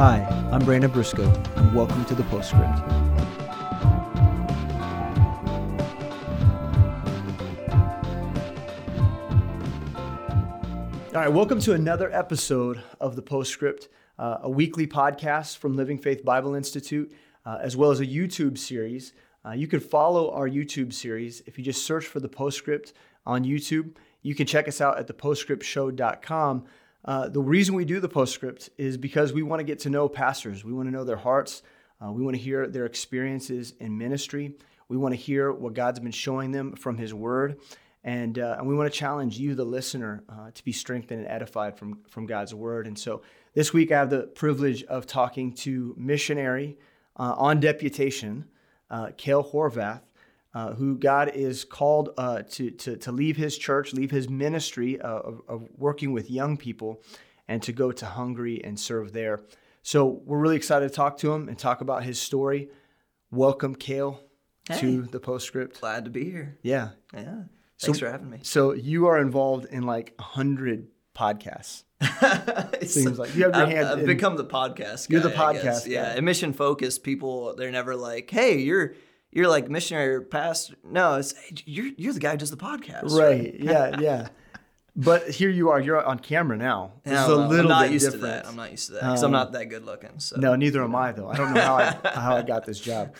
Hi, 0.00 0.24
I'm 0.50 0.64
Brandon 0.64 0.90
Briscoe, 0.90 1.30
and 1.56 1.74
welcome 1.74 2.06
to 2.06 2.14
the 2.14 2.22
Postscript. 2.22 2.64
All 11.08 11.20
right, 11.20 11.28
welcome 11.28 11.60
to 11.60 11.74
another 11.74 12.10
episode 12.14 12.82
of 12.98 13.14
the 13.14 13.20
Postscript, 13.20 13.88
uh, 14.18 14.38
a 14.40 14.48
weekly 14.48 14.86
podcast 14.86 15.58
from 15.58 15.76
Living 15.76 15.98
Faith 15.98 16.24
Bible 16.24 16.54
Institute, 16.54 17.12
uh, 17.44 17.58
as 17.60 17.76
well 17.76 17.90
as 17.90 18.00
a 18.00 18.06
YouTube 18.06 18.56
series. 18.56 19.12
Uh, 19.44 19.50
you 19.50 19.68
can 19.68 19.80
follow 19.80 20.30
our 20.30 20.48
YouTube 20.48 20.94
series 20.94 21.42
if 21.44 21.58
you 21.58 21.64
just 21.64 21.84
search 21.84 22.06
for 22.06 22.20
the 22.20 22.28
Postscript 22.30 22.94
on 23.26 23.44
YouTube. 23.44 23.96
You 24.22 24.34
can 24.34 24.46
check 24.46 24.66
us 24.66 24.80
out 24.80 24.98
at 24.98 25.08
thepostscriptshow.com. 25.08 26.64
Uh, 27.04 27.28
the 27.28 27.40
reason 27.40 27.74
we 27.74 27.84
do 27.84 28.00
the 28.00 28.08
postscript 28.08 28.70
is 28.76 28.96
because 28.96 29.32
we 29.32 29.42
want 29.42 29.60
to 29.60 29.64
get 29.64 29.80
to 29.80 29.90
know 29.90 30.08
pastors. 30.08 30.64
We 30.64 30.72
want 30.72 30.88
to 30.88 30.92
know 30.92 31.04
their 31.04 31.16
hearts. 31.16 31.62
Uh, 32.02 32.12
we 32.12 32.22
want 32.22 32.36
to 32.36 32.42
hear 32.42 32.66
their 32.66 32.86
experiences 32.86 33.74
in 33.80 33.96
ministry. 33.96 34.54
We 34.88 34.96
want 34.96 35.12
to 35.12 35.20
hear 35.20 35.52
what 35.52 35.74
God's 35.74 36.00
been 36.00 36.12
showing 36.12 36.50
them 36.52 36.72
from 36.72 36.98
His 36.98 37.14
Word. 37.14 37.58
And, 38.02 38.38
uh, 38.38 38.56
and 38.58 38.66
we 38.66 38.74
want 38.74 38.92
to 38.92 38.98
challenge 38.98 39.38
you, 39.38 39.54
the 39.54 39.64
listener, 39.64 40.24
uh, 40.28 40.50
to 40.52 40.64
be 40.64 40.72
strengthened 40.72 41.20
and 41.20 41.28
edified 41.28 41.78
from, 41.78 42.00
from 42.08 42.26
God's 42.26 42.54
Word. 42.54 42.86
And 42.86 42.98
so 42.98 43.22
this 43.54 43.72
week 43.72 43.92
I 43.92 43.98
have 43.98 44.10
the 44.10 44.22
privilege 44.22 44.84
of 44.84 45.06
talking 45.06 45.52
to 45.56 45.94
missionary 45.98 46.78
uh, 47.16 47.34
on 47.36 47.60
deputation, 47.60 48.46
Kale 49.16 49.44
Horvath 49.44 50.00
uh, 50.54 50.74
who 50.74 50.96
God 50.96 51.30
is 51.34 51.64
called 51.64 52.10
uh, 52.18 52.42
to, 52.50 52.70
to, 52.70 52.96
to 52.96 53.12
leave 53.12 53.36
his 53.36 53.56
church, 53.56 53.92
leave 53.92 54.10
his 54.10 54.28
ministry 54.28 55.00
uh, 55.00 55.08
of, 55.08 55.42
of, 55.48 55.68
working 55.76 56.12
with 56.12 56.30
young 56.30 56.56
people, 56.56 57.02
and 57.46 57.62
to 57.62 57.72
go 57.72 57.92
to 57.92 58.06
Hungary 58.06 58.62
and 58.64 58.78
serve 58.78 59.12
there. 59.12 59.40
So 59.82 60.20
we're 60.24 60.38
really 60.38 60.56
excited 60.56 60.88
to 60.88 60.94
talk 60.94 61.18
to 61.18 61.32
him 61.32 61.48
and 61.48 61.58
talk 61.58 61.80
about 61.80 62.02
his 62.02 62.20
story. 62.20 62.70
Welcome, 63.30 63.74
Kale, 63.76 64.20
hey. 64.68 64.80
to 64.80 65.02
the 65.02 65.20
postscript. 65.20 65.80
Glad 65.80 66.04
to 66.04 66.10
be 66.10 66.24
here. 66.24 66.58
Yeah. 66.62 66.90
Yeah. 67.14 67.42
Thanks 67.80 67.98
so, 67.98 68.06
for 68.06 68.10
having 68.10 68.28
me. 68.28 68.40
So 68.42 68.72
you 68.72 69.06
are 69.06 69.18
involved 69.18 69.66
in 69.66 69.84
like 69.84 70.14
a 70.18 70.22
hundred 70.22 70.88
podcasts. 71.14 71.84
it 72.80 72.90
seems 72.90 73.18
like 73.18 73.34
you 73.34 73.44
have 73.44 73.54
your 73.54 73.62
I've, 73.62 73.68
hand. 73.68 73.88
I've 73.88 73.98
in, 74.00 74.06
become 74.06 74.36
the 74.36 74.44
podcast. 74.44 75.08
Guy, 75.08 75.12
you're 75.14 75.22
the 75.22 75.30
podcast. 75.30 75.86
Yeah, 75.86 76.18
mission 76.20 76.52
focused 76.52 77.02
people. 77.02 77.54
They're 77.56 77.70
never 77.70 77.94
like, 77.94 78.30
"Hey, 78.30 78.58
you're 78.58 78.94
you're 79.32 79.48
like 79.48 79.68
missionary 79.68 80.14
or 80.14 80.22
pastor. 80.22 80.74
No, 80.84 81.16
it's 81.16 81.34
you're 81.64 81.90
you're 81.96 82.12
the 82.12 82.20
guy 82.20 82.32
who 82.32 82.38
does 82.38 82.50
the 82.50 82.56
podcast. 82.56 83.10
Right. 83.10 83.42
right? 83.42 83.54
yeah. 83.58 84.00
Yeah. 84.00 84.28
But 84.96 85.30
here 85.30 85.50
you 85.50 85.70
are. 85.70 85.80
You're 85.80 86.04
on 86.04 86.18
camera 86.18 86.56
now. 86.56 86.94
It's 87.04 87.14
a 87.14 87.34
little 87.34 87.72
I'm 87.72 87.86
not 87.86 87.90
used 87.92 88.06
different. 88.06 88.22
to 88.22 88.26
that. 88.26 88.46
I'm 88.46 88.56
not 88.56 88.70
used 88.72 88.88
to 88.88 88.94
that 88.94 89.02
because 89.02 89.22
um, 89.22 89.28
I'm 89.28 89.32
not 89.32 89.52
that 89.52 89.66
good 89.66 89.86
looking. 89.86 90.18
So 90.18 90.36
no, 90.36 90.56
neither 90.56 90.82
am 90.82 90.94
I 90.96 91.12
though. 91.12 91.28
I 91.28 91.36
don't 91.36 91.54
know 91.54 91.60
how 91.60 91.76
I 91.76 91.96
how 92.14 92.36
I 92.36 92.42
got 92.42 92.66
this 92.66 92.80
job. 92.80 93.14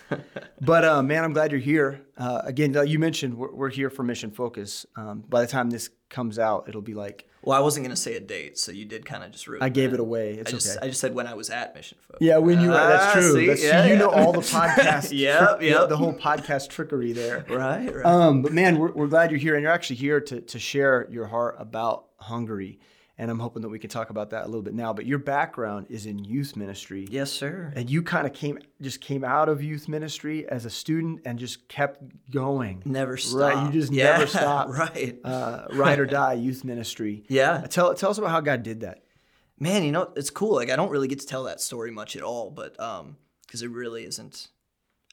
But 0.61 0.85
uh, 0.85 1.03
man, 1.03 1.23
I'm 1.23 1.33
glad 1.33 1.53
you're 1.53 1.61
here. 1.61 2.03
Uh, 2.19 2.43
again, 2.45 2.77
you 2.87 2.99
mentioned 2.99 3.35
we're, 3.35 3.55
we're, 3.55 3.71
here 3.71 3.89
for 3.89 4.03
Mission 4.03 4.31
Focus. 4.31 4.85
Um, 4.97 5.25
by 5.29 5.43
the 5.43 5.47
time 5.47 5.71
this 5.71 5.91
comes 6.09 6.39
out, 6.39 6.69
it'll 6.69 6.83
be 6.83 6.95
like 6.95 7.29
well, 7.43 7.57
I 7.57 7.61
wasn't 7.61 7.85
going 7.85 7.95
to 7.95 8.01
say 8.01 8.17
a 8.17 8.21
date, 8.21 8.59
so 8.59 8.71
you 8.71 8.85
did 8.85 9.07
kind 9.07 9.25
of 9.25 9.31
just 9.31 9.47
ruin. 9.49 9.63
I 9.63 9.71
gave 9.71 9.93
it, 9.93 9.95
it 9.95 10.01
away. 10.01 10.35
It's 10.35 10.51
I 10.51 10.53
just, 10.53 10.77
okay. 10.77 10.87
I 10.87 10.89
just 10.89 11.01
said 11.01 11.15
when 11.15 11.27
I 11.27 11.33
was 11.33 11.49
at 11.49 11.75
Mission 11.75 11.97
Focus. 12.01 12.19
Yeah, 12.21 12.37
when 12.37 12.61
you 12.61 12.69
were. 12.69 12.75
That's 12.75 13.05
ah, 13.05 13.13
true. 13.13 13.33
See? 13.33 13.47
That's, 13.47 13.65
yeah, 13.65 13.85
you 13.85 13.93
yeah. 13.93 13.99
know 13.99 14.11
all 14.11 14.33
the 14.33 14.41
podcast. 14.41 15.11
yeah, 15.13 15.57
yeah. 15.61 15.87
The 15.87 15.97
whole 15.97 16.13
podcast 16.13 16.69
trickery 16.69 17.13
there. 17.13 17.47
Right, 17.61 17.95
right. 17.95 18.07
Um, 18.07 18.43
but 18.43 18.53
man, 18.53 18.79
we're, 18.79 18.93
we're 18.93 19.07
glad 19.07 19.31
you're 19.31 19.41
here, 19.41 19.55
and 19.55 19.63
you're 19.63 19.73
actually 19.73 19.97
here 19.97 20.21
to 20.21 20.41
to 20.41 20.59
share 20.59 21.07
your 21.11 21.27
heart 21.27 21.57
about 21.59 22.07
Hungary 22.17 22.79
and 23.21 23.31
I'm 23.31 23.39
hoping 23.39 23.61
that 23.61 23.69
we 23.69 23.79
can 23.79 23.91
talk 23.91 24.09
about 24.09 24.31
that 24.31 24.45
a 24.45 24.47
little 24.47 24.63
bit 24.63 24.73
now. 24.73 24.95
But 24.95 25.05
your 25.05 25.19
background 25.19 25.89
is 25.91 26.07
in 26.07 26.25
youth 26.25 26.57
ministry. 26.57 27.07
Yes, 27.11 27.31
sir. 27.31 27.71
And 27.77 27.91
you 27.91 28.03
kind 28.03 28.27
of 28.27 28.33
came 28.33 28.59
just 28.81 29.03
came 29.03 29.25
out 29.25 29.51
of 29.51 29.63
youth 29.63 29.89
ministry 29.89 30.49
as 30.49 30.65
a 30.65 30.71
student 30.71 31.21
and 31.27 31.39
just 31.39 31.69
kept 31.69 32.03
going. 32.31 32.83
Never 32.87 33.19
stopped. 33.19 33.55
Right, 33.55 33.67
you 33.67 33.79
just 33.79 33.93
yeah, 33.93 34.13
never 34.13 34.27
stopped. 34.27 34.71
Right, 34.71 35.19
uh, 35.23 35.67
ride 35.73 35.99
or 35.99 36.07
die 36.21 36.33
youth 36.33 36.65
ministry. 36.65 37.25
Yeah. 37.29 37.53
Uh, 37.53 37.67
tell 37.67 37.95
tell 37.95 38.11
us 38.11 38.17
about 38.17 38.31
how 38.31 38.41
God 38.41 38.63
did 38.63 38.81
that. 38.81 39.05
Man, 39.59 39.85
you 39.85 39.93
know 39.93 40.11
it's 40.17 40.31
cool. 40.31 40.55
Like 40.55 40.71
I 40.71 40.77
don't 40.77 40.91
really 40.91 41.07
get 41.07 41.21
to 41.21 41.27
tell 41.27 41.45
that 41.45 41.61
story 41.61 41.91
much 41.91 42.17
at 42.17 42.23
all, 42.23 42.51
but 42.51 42.81
um, 42.81 43.19
because 43.47 43.61
it 43.61 43.71
really 43.71 44.07
isn't 44.07 44.49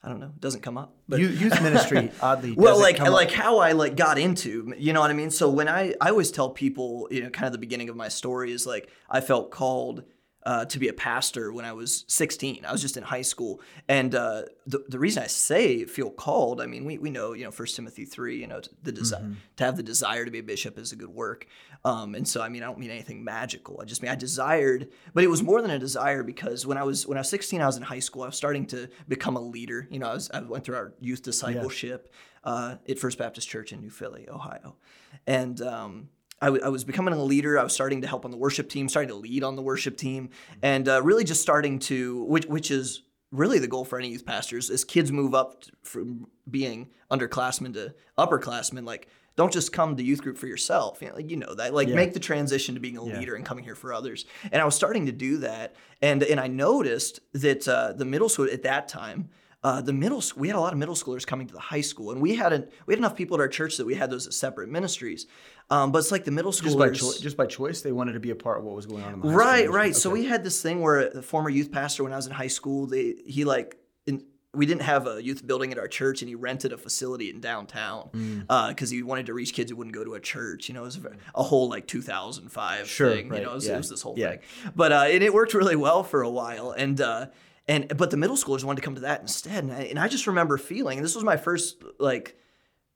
I 0.04 0.10
don't 0.10 0.20
know. 0.20 0.28
It 0.28 0.40
doesn't 0.40 0.62
come 0.62 0.78
up. 0.78 0.96
But 1.10 1.20
youth 1.20 1.62
ministry 1.62 2.12
oddly. 2.22 2.54
well, 2.54 2.80
like 2.80 3.00
like 3.00 3.32
how 3.32 3.58
I 3.60 3.72
like 3.72 3.96
got 3.96 4.18
into, 4.20 4.74
you 4.78 4.94
know 4.94 5.02
what 5.02 5.10
I 5.10 5.14
mean. 5.14 5.32
So 5.32 5.50
when 5.50 5.68
I 5.68 5.96
I 6.00 6.10
always 6.10 6.32
tell 6.32 6.50
people, 6.50 7.08
you 7.10 7.24
know, 7.24 7.30
kind 7.30 7.48
of 7.48 7.52
the 7.52 7.58
beginning 7.58 7.90
of 7.90 7.96
my 7.96 8.08
story 8.08 8.52
is 8.52 8.68
like 8.68 8.90
I 9.10 9.22
felt 9.22 9.50
called 9.50 10.04
uh, 10.44 10.66
to 10.66 10.80
be 10.80 10.88
a 10.88 10.94
pastor 10.94 11.52
when 11.52 11.66
I 11.66 11.74
was 11.74 12.06
16. 12.08 12.64
I 12.66 12.72
was 12.72 12.82
just 12.82 12.96
in 12.96 13.04
high 13.04 13.22
school, 13.22 13.60
and 13.90 14.16
uh, 14.16 14.44
the 14.66 14.86
the 14.88 15.00
reason 15.00 15.24
I 15.24 15.28
say 15.28 15.84
feel 15.86 16.10
called, 16.10 16.62
I 16.62 16.68
mean, 16.68 16.86
we, 16.86 16.98
we 16.98 17.10
know 17.10 17.34
you 17.34 17.44
know 17.44 17.52
First 17.52 17.76
Timothy 17.76 18.06
three, 18.06 18.40
you 18.40 18.48
know, 18.48 18.62
the 18.82 18.92
desire 18.92 19.24
mm-hmm. 19.24 19.34
to 19.58 19.64
have 19.66 19.76
the 19.76 19.84
desire 19.84 20.24
to 20.24 20.32
be 20.32 20.40
a 20.40 20.44
bishop 20.44 20.78
is 20.78 20.92
a 20.94 20.96
good 20.96 21.10
work, 21.10 21.48
um, 21.84 22.16
and 22.16 22.26
so 22.26 22.42
I 22.42 22.50
mean 22.50 22.64
I 22.64 22.68
don't 22.68 22.80
mean 22.80 22.92
anything 22.92 23.24
magical. 23.24 23.80
I 23.82 23.86
just 23.86 24.02
mean 24.02 24.12
I 24.12 24.16
desired, 24.16 24.90
but 25.14 25.24
it 25.24 25.28
was 25.28 25.44
more 25.44 25.62
than 25.62 25.72
a 25.72 25.80
desire 25.80 26.24
because 26.24 26.66
when 26.66 26.78
I 26.78 26.84
was 26.84 27.06
when 27.06 27.18
I 27.18 27.22
was 27.22 27.30
16, 27.30 27.62
I 27.62 27.66
was 27.66 27.78
in 27.78 27.84
high 27.84 28.00
school. 28.00 28.24
I 28.24 28.28
was 28.28 28.38
starting 28.38 28.66
to 28.68 28.88
become 29.08 29.36
a 29.36 29.42
leader. 29.42 29.88
You 29.92 30.00
know, 30.00 30.10
I 30.10 30.14
was 30.14 30.32
I 30.32 30.40
went 30.40 30.64
through 30.64 30.78
our 30.78 30.94
youth 31.02 31.24
discipleship 31.24 32.14
yeah. 32.46 32.52
uh, 32.52 32.78
at 32.88 33.00
First 33.00 33.18
Baptist 33.18 33.50
Church 33.50 33.74
in 33.74 33.82
New 33.82 33.90
Philly, 33.90 34.30
Ohio, 34.30 34.78
and 35.26 35.60
um, 35.62 36.10
I, 36.42 36.48
w- 36.48 36.64
I 36.64 36.70
was 36.70 36.84
becoming 36.84 37.14
a 37.14 37.24
leader. 37.24 37.60
I 37.60 37.64
was 37.64 37.74
starting 37.74 38.02
to 38.02 38.08
help 38.08 38.26
on 38.26 38.32
the 38.32 38.38
worship 38.38 38.70
team, 38.70 38.90
starting 38.90 39.10
to 39.10 39.16
lead 39.16 39.44
on 39.44 39.56
the 39.56 39.62
worship 39.62 39.98
team, 39.98 40.30
and 40.62 40.88
uh, 40.88 41.02
really 41.02 41.24
just 41.24 41.42
starting 41.42 41.80
to, 41.80 42.24
which, 42.24 42.46
which 42.46 42.72
is 42.72 43.04
really 43.32 43.60
the 43.60 43.68
goal 43.68 43.86
for 43.86 44.00
any 44.00 44.10
youth 44.10 44.26
pastors, 44.26 44.70
as 44.70 44.84
kids 44.84 45.12
move 45.12 45.34
up 45.34 45.64
from 45.84 46.28
being 46.50 46.90
underclassmen 47.12 47.74
to 47.74 47.94
upperclassmen, 48.18 48.86
like 48.86 49.08
don't 49.36 49.54
just 49.54 49.72
come 49.72 49.96
to 49.96 50.04
youth 50.04 50.22
group 50.22 50.38
for 50.38 50.48
yourself. 50.48 51.02
You 51.02 51.10
know, 51.10 51.16
like, 51.16 51.30
you 51.30 51.38
know 51.38 51.54
that. 51.56 51.74
Like 51.74 51.88
yeah. 51.88 51.96
make 51.96 52.14
the 52.14 52.20
transition 52.20 52.74
to 52.76 52.82
being 52.82 52.98
a 52.98 53.04
leader 53.04 53.36
and 53.36 53.46
coming 53.46 53.64
here 53.64 53.76
for 53.76 53.94
others. 53.94 54.26
And 54.52 54.62
I 54.62 54.66
was 54.66 54.76
starting 54.76 55.06
to 55.06 55.12
do 55.12 55.38
that, 55.38 55.76
and 56.02 56.24
and 56.24 56.40
I 56.40 56.48
noticed 56.48 57.20
that 57.34 57.68
uh, 57.68 57.94
the 57.94 58.06
middle 58.06 58.30
school 58.30 58.48
at 58.52 58.64
that 58.64 58.88
time 58.88 59.30
uh, 59.64 59.82
the 59.82 59.94
middle 59.94 60.22
we 60.36 60.48
had 60.48 60.56
a 60.56 60.60
lot 60.60 60.72
of 60.72 60.80
middle 60.80 60.96
schoolers 60.96 61.26
coming 61.26 61.48
to 61.48 61.54
the 61.54 61.60
high 61.60 61.82
school, 61.82 62.12
and 62.12 62.22
we 62.22 62.36
had 62.36 62.54
a, 62.54 62.68
we 62.86 62.94
had 62.94 63.00
enough 63.00 63.16
people 63.16 63.38
at 63.38 63.42
our 63.42 63.48
church 63.48 63.78
that 63.78 63.86
we 63.86 63.96
had 63.96 64.10
those 64.12 64.28
as 64.28 64.36
separate 64.36 64.70
ministries. 64.70 65.26
Um, 65.70 65.92
but 65.92 66.00
it's 66.00 66.12
like 66.12 66.26
the 66.26 66.32
middle 66.32 66.52
schoolers 66.52 66.64
just 66.64 66.78
by, 66.78 66.90
cho- 66.92 67.22
just 67.22 67.38
by 67.38 67.46
choice 67.48 67.82
they 67.82 67.92
wanted 67.92 68.14
to 68.14 68.20
be 68.20 68.30
a 68.30 68.36
part 68.36 68.60
of 68.60 68.64
what 68.64 68.76
was 68.76 68.86
going 68.86 69.04
on. 69.04 69.16
in 69.16 69.20
the 69.20 69.28
Right, 69.30 69.70
right. 69.70 69.88
Okay. 69.88 69.94
So 69.94 70.10
we 70.10 70.26
had 70.26 70.44
this 70.44 70.62
thing 70.62 70.82
where 70.82 71.10
the 71.10 71.24
former 71.24 71.50
youth 71.50 71.72
pastor, 71.72 72.04
when 72.04 72.14
I 72.14 72.16
was 72.16 72.28
in 72.28 72.34
high 72.34 72.48
school, 72.48 72.86
they 72.86 73.16
he 73.26 73.46
like 73.46 73.78
in, 74.06 74.24
we 74.54 74.66
didn't 74.66 74.84
have 74.84 75.08
a 75.08 75.22
youth 75.22 75.46
building 75.46 75.72
at 75.72 75.80
our 75.80 75.88
church, 75.88 76.22
and 76.22 76.30
he 76.30 76.36
rented 76.36 76.72
a 76.72 76.78
facility 76.78 77.32
in 77.32 77.40
downtown 77.42 78.10
because 78.12 78.44
mm. 78.44 78.84
uh, 78.84 78.86
he 78.90 79.02
wanted 79.02 79.26
to 79.26 79.34
reach 79.34 79.54
kids 79.54 79.72
who 79.72 79.78
wouldn't 79.78 79.96
go 79.96 80.04
to 80.04 80.14
a 80.14 80.20
church. 80.20 80.70
You 80.70 80.76
know, 80.76 80.84
it 80.84 80.86
was 80.86 81.00
a 81.34 81.44
whole 81.44 81.68
like 81.68 81.88
2005 81.88 82.88
sure, 82.88 83.10
thing. 83.10 83.30
Right. 83.30 83.40
You 83.40 83.46
know, 83.46 83.52
it 83.52 83.56
was, 83.56 83.68
yeah. 83.68 83.74
it 83.74 83.78
was 83.78 83.90
this 83.90 84.04
whole 84.04 84.14
yeah. 84.18 84.30
thing. 84.30 84.40
But 84.76 84.92
uh, 84.92 85.06
and 85.08 85.24
it 85.24 85.34
worked 85.34 85.56
really 85.56 85.76
well 85.76 86.04
for 86.04 86.22
a 86.22 86.30
while, 86.30 86.72
and. 86.72 87.02
Uh, 87.02 87.26
and 87.68 87.98
but 87.98 88.12
the 88.12 88.18
middle 88.18 88.38
schoolers 88.38 88.64
wanted 88.64 88.82
to 88.82 88.86
come 88.86 88.96
to 88.96 89.02
that 89.02 89.22
instead. 89.22 89.64
And 89.64 89.74
I, 89.74 89.82
and 89.82 90.00
I 90.00 90.08
just 90.08 90.28
remember 90.28 90.58
feeling 90.58 90.98
and 90.98 91.06
this 91.06 91.16
was 91.16 91.24
my 91.24 91.38
first 91.38 91.84
like 92.00 92.38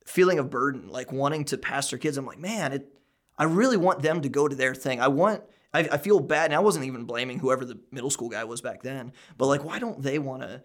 feeling 0.05 0.39
of 0.39 0.49
burden 0.49 0.89
like 0.89 1.11
wanting 1.11 1.45
to 1.45 1.57
pastor 1.57 1.97
kids. 1.97 2.17
I'm 2.17 2.25
like 2.25 2.39
man 2.39 2.73
it 2.73 2.87
i 3.37 3.43
really 3.43 3.77
want 3.77 4.01
them 4.01 4.21
to 4.21 4.29
go 4.29 4.47
to 4.47 4.55
their 4.55 4.73
thing. 4.73 5.01
I 5.01 5.09
want 5.09 5.43
I, 5.73 5.79
I 5.79 5.97
feel 5.97 6.19
bad 6.19 6.45
and 6.45 6.55
i 6.55 6.59
wasn't 6.59 6.85
even 6.85 7.05
blaming 7.05 7.39
whoever 7.39 7.65
the 7.65 7.79
middle 7.91 8.09
school 8.09 8.29
guy 8.29 8.43
was 8.43 8.61
back 8.61 8.81
then 8.81 9.13
but 9.37 9.47
like 9.47 9.63
why 9.63 9.79
don't 9.79 10.01
they 10.01 10.19
want 10.19 10.41
to 10.41 10.63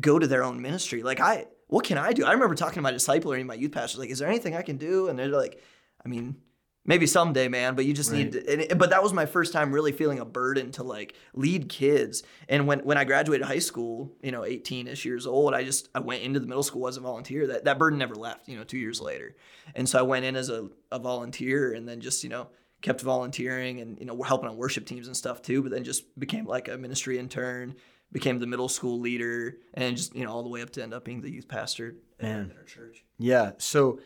go 0.00 0.18
to 0.18 0.26
their 0.26 0.44
own 0.44 0.60
ministry? 0.60 1.02
Like 1.02 1.20
i 1.20 1.46
what 1.68 1.84
can 1.84 1.98
i 1.98 2.12
do? 2.12 2.24
I 2.24 2.32
remember 2.32 2.54
talking 2.54 2.74
to 2.74 2.82
my 2.82 2.92
discipler 2.92 3.38
and 3.38 3.46
my 3.46 3.54
youth 3.54 3.72
pastors 3.72 3.98
like 3.98 4.10
is 4.10 4.18
there 4.18 4.28
anything 4.28 4.54
i 4.54 4.62
can 4.62 4.76
do? 4.76 5.08
And 5.08 5.18
they're 5.18 5.28
like 5.28 5.62
i 6.04 6.08
mean 6.08 6.36
maybe 6.84 7.06
someday 7.06 7.48
man 7.48 7.74
but 7.74 7.84
you 7.84 7.92
just 7.92 8.10
right. 8.10 8.18
need 8.18 8.32
to 8.32 8.70
and, 8.70 8.78
but 8.78 8.90
that 8.90 9.02
was 9.02 9.12
my 9.12 9.26
first 9.26 9.52
time 9.52 9.72
really 9.72 9.92
feeling 9.92 10.18
a 10.18 10.24
burden 10.24 10.72
to 10.72 10.82
like 10.82 11.14
lead 11.34 11.68
kids. 11.68 12.22
And 12.48 12.66
when 12.66 12.80
when 12.80 12.98
i 12.98 13.04
graduated 13.04 13.46
high 13.46 13.58
school 13.58 14.12
you 14.22 14.32
know 14.32 14.40
18ish 14.40 15.04
years 15.04 15.26
old 15.26 15.54
i 15.54 15.62
just 15.64 15.88
i 15.94 16.00
went 16.00 16.22
into 16.22 16.40
the 16.40 16.46
middle 16.46 16.62
school 16.62 16.88
as 16.88 16.96
a 16.96 17.00
volunteer. 17.00 17.46
That 17.46 17.64
that 17.64 17.78
burden 17.78 17.98
never 17.98 18.14
left 18.14 18.48
you 18.48 18.56
know 18.56 18.64
two 18.64 18.78
years 18.78 19.00
later. 19.00 19.36
And 19.74 19.88
so 19.88 19.98
i 19.98 20.02
went 20.02 20.24
in 20.24 20.36
as 20.36 20.48
a, 20.48 20.68
a 20.90 20.98
volunteer 20.98 21.72
and 21.72 21.88
then 21.88 22.00
just 22.00 22.24
you 22.24 22.30
know 22.30 22.48
kept 22.82 23.02
volunteering 23.02 23.80
and 23.80 23.98
you 23.98 24.06
know 24.06 24.22
helping 24.22 24.48
on 24.48 24.56
worship 24.56 24.86
teams 24.86 25.06
and 25.06 25.16
stuff 25.16 25.42
too 25.42 25.62
but 25.62 25.70
then 25.70 25.84
just 25.84 26.18
became 26.18 26.46
like 26.46 26.66
a 26.68 26.78
ministry 26.78 27.18
intern 27.18 27.74
became 28.12 28.38
the 28.38 28.46
middle 28.46 28.68
school 28.68 28.98
leader 28.98 29.58
and 29.74 29.96
just 29.96 30.14
you 30.14 30.24
know 30.24 30.32
all 30.32 30.42
the 30.42 30.48
way 30.48 30.62
up 30.62 30.70
to 30.70 30.82
end 30.82 30.94
up 30.94 31.04
being 31.04 31.20
the 31.20 31.30
youth 31.30 31.48
pastor 31.48 31.94
Man. 32.20 32.50
at 32.50 32.56
our 32.56 32.64
church. 32.64 33.04
Yeah. 33.18 33.52
So 33.58 34.00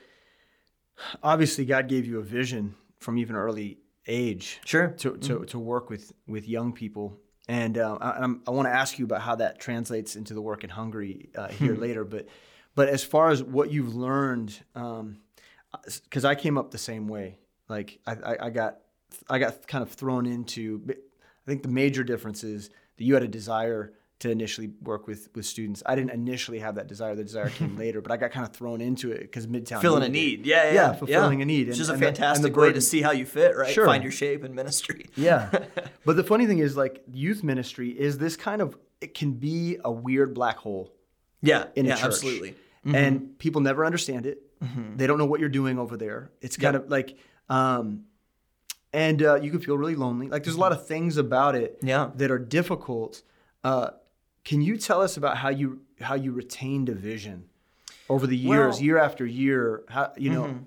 obviously 1.23 1.65
God 1.65 1.89
gave 1.89 2.07
you 2.07 2.19
a 2.19 2.23
vision 2.23 2.75
from 2.99 3.19
even 3.19 3.37
early 3.37 3.79
age. 4.07 4.61
Sure. 4.65 4.89
To, 4.89 5.17
to, 5.17 5.35
mm-hmm. 5.35 5.45
to 5.45 5.59
work 5.59 5.91
with, 5.91 6.13
with 6.27 6.49
young 6.49 6.73
people. 6.73 7.19
And 7.49 7.77
uh, 7.77 7.99
I, 8.01 8.27
I 8.47 8.51
want 8.51 8.67
to 8.67 8.73
ask 8.73 8.99
you 8.99 9.05
about 9.05 9.21
how 9.21 9.37
that 9.37 9.59
translates 9.59 10.17
into 10.17 10.33
the 10.33 10.41
work 10.41 10.65
in 10.65 10.71
Hungary 10.71 11.31
uh, 11.37 11.49
here 11.49 11.75
hmm. 11.75 11.81
later. 11.81 12.05
But, 12.05 12.27
but 12.75 12.89
as 12.89 13.05
far 13.05 13.31
as 13.31 13.43
what 13.43 13.71
you've 13.71 13.95
learned, 13.95 14.59
because 14.73 16.25
um, 16.25 16.31
I 16.31 16.35
came 16.35 16.57
up 16.57 16.71
the 16.71 16.79
same 16.79 17.07
way. 17.07 17.39
Like 17.69 18.01
I, 18.07 18.13
I, 18.13 18.37
I 18.47 18.51
got 18.51 18.79
I 19.29 19.39
got 19.39 19.67
kind 19.67 19.83
of 19.83 19.91
thrown 19.91 20.27
into. 20.27 20.83
I 20.89 21.47
think 21.47 21.63
the 21.63 21.69
major 21.69 22.05
difference 22.05 22.45
is 22.45 22.69
that 22.69 23.05
you 23.05 23.15
had 23.15 23.23
a 23.23 23.29
desire 23.29 23.93
to 24.21 24.31
initially 24.31 24.71
work 24.83 25.07
with 25.07 25.29
with 25.35 25.45
students. 25.45 25.83
I 25.85 25.95
didn't 25.97 26.11
initially 26.13 26.61
have 26.61 26.77
that 26.77 26.87
desire. 26.87 27.15
The 27.15 27.25
desire 27.25 27.51
came 27.51 27.77
later, 27.85 28.01
but 28.01 28.13
I 28.13 28.17
got 28.17 28.31
kind 28.31 28.47
of 28.47 28.53
thrown 28.55 28.81
into 28.81 29.11
it 29.13 29.21
because 29.23 29.47
Midtown 29.47 29.81
Filling 29.81 30.03
a 30.05 30.09
need. 30.09 30.47
Yeah, 30.47 30.65
yeah. 30.67 30.73
Yeah, 30.75 30.93
fulfilling 30.95 31.41
yeah. 31.41 31.43
a 31.43 31.47
need. 31.47 31.67
Which 31.69 31.77
And- 31.77 31.83
is 31.83 31.89
a 31.91 31.93
and 31.95 32.03
the- 32.03 32.07
the 32.07 32.13
fantastic 32.13 32.57
way 32.57 32.73
to 32.73 32.81
see 32.81 33.03
how 33.03 33.11
you 33.11 33.27
fit, 33.27 33.57
right? 33.57 33.73
Sure. 33.73 33.85
Find 33.87 34.03
your 34.03 34.13
shape 34.13 34.45
in 34.45 34.55
ministry. 34.55 35.07
Yeah. 35.17 35.51
but 36.05 36.17
the 36.17 36.25
funny 36.25 36.47
thing 36.47 36.59
is, 36.59 36.77
like, 36.77 37.03
youth 37.13 37.43
ministry 37.43 37.91
is 37.91 38.19
this 38.19 38.37
kind 38.37 38.63
of, 38.63 38.77
it 39.01 39.15
can 39.15 39.33
be 39.33 39.79
a 39.85 39.91
weird 39.91 40.33
black 40.35 40.57
hole 40.59 40.93
Yeah, 41.43 41.67
in 41.75 41.85
yeah, 41.87 41.95
a 41.95 41.97
church. 41.97 42.05
absolutely. 42.07 42.55
And 42.87 43.39
people 43.39 43.61
never 43.63 43.85
understand 43.85 44.27
it. 44.27 44.43
They 44.97 45.07
don't 45.07 45.19
know 45.19 45.27
what 45.27 45.41
you're 45.41 45.49
doing 45.51 45.79
over 45.79 45.97
there. 45.97 46.31
It's 46.41 46.57
kind 46.57 46.77
of 46.77 46.89
like, 46.91 47.19
um, 47.51 48.05
and 48.93 49.23
uh, 49.23 49.35
you 49.37 49.51
can 49.51 49.61
feel 49.61 49.77
really 49.77 49.97
lonely. 49.97 50.29
Like, 50.29 50.45
there's 50.45 50.57
a 50.57 50.61
lot 50.61 50.73
of 50.73 50.87
things 50.87 51.17
about 51.17 51.55
it 51.55 51.79
Yeah. 51.83 52.11
that 52.17 52.31
are 52.31 52.39
difficult. 52.39 53.23
Uh, 53.63 53.91
can 54.45 54.61
you 54.61 54.77
tell 54.77 55.01
us 55.01 55.17
about 55.17 55.37
how 55.39 55.49
you 55.49 55.81
how 56.01 56.15
you 56.15 56.33
retained 56.33 56.89
a 56.89 56.95
vision 56.95 57.45
over 58.09 58.27
the 58.27 58.37
years, 58.37 58.49
Well- 58.49 58.71
Mm-hmm. 58.73 58.85
year 58.85 58.99
after 58.99 59.27
year? 59.27 59.85
How 59.89 60.13
you 60.17 60.31
know, 60.31 60.61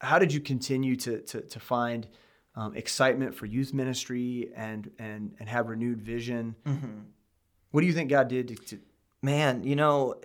how 0.00 0.18
did 0.18 0.32
you 0.32 0.40
continue 0.40 0.96
to 0.96 1.20
to, 1.20 1.40
to 1.42 1.60
find 1.60 2.08
um, 2.54 2.74
excitement 2.76 3.34
for 3.34 3.46
youth 3.46 3.72
ministry 3.74 4.50
and 4.56 4.90
and 4.98 5.34
and 5.38 5.48
have 5.48 5.68
renewed 5.68 6.00
vision? 6.02 6.54
Mm-hmm. 6.66 7.00
What 7.70 7.80
do 7.82 7.86
you 7.86 7.92
think 7.94 8.10
God 8.10 8.28
did 8.28 8.48
to? 8.48 8.54
to 8.56 8.78
Man, 9.22 9.62
you 9.62 9.76
know, 9.76 10.16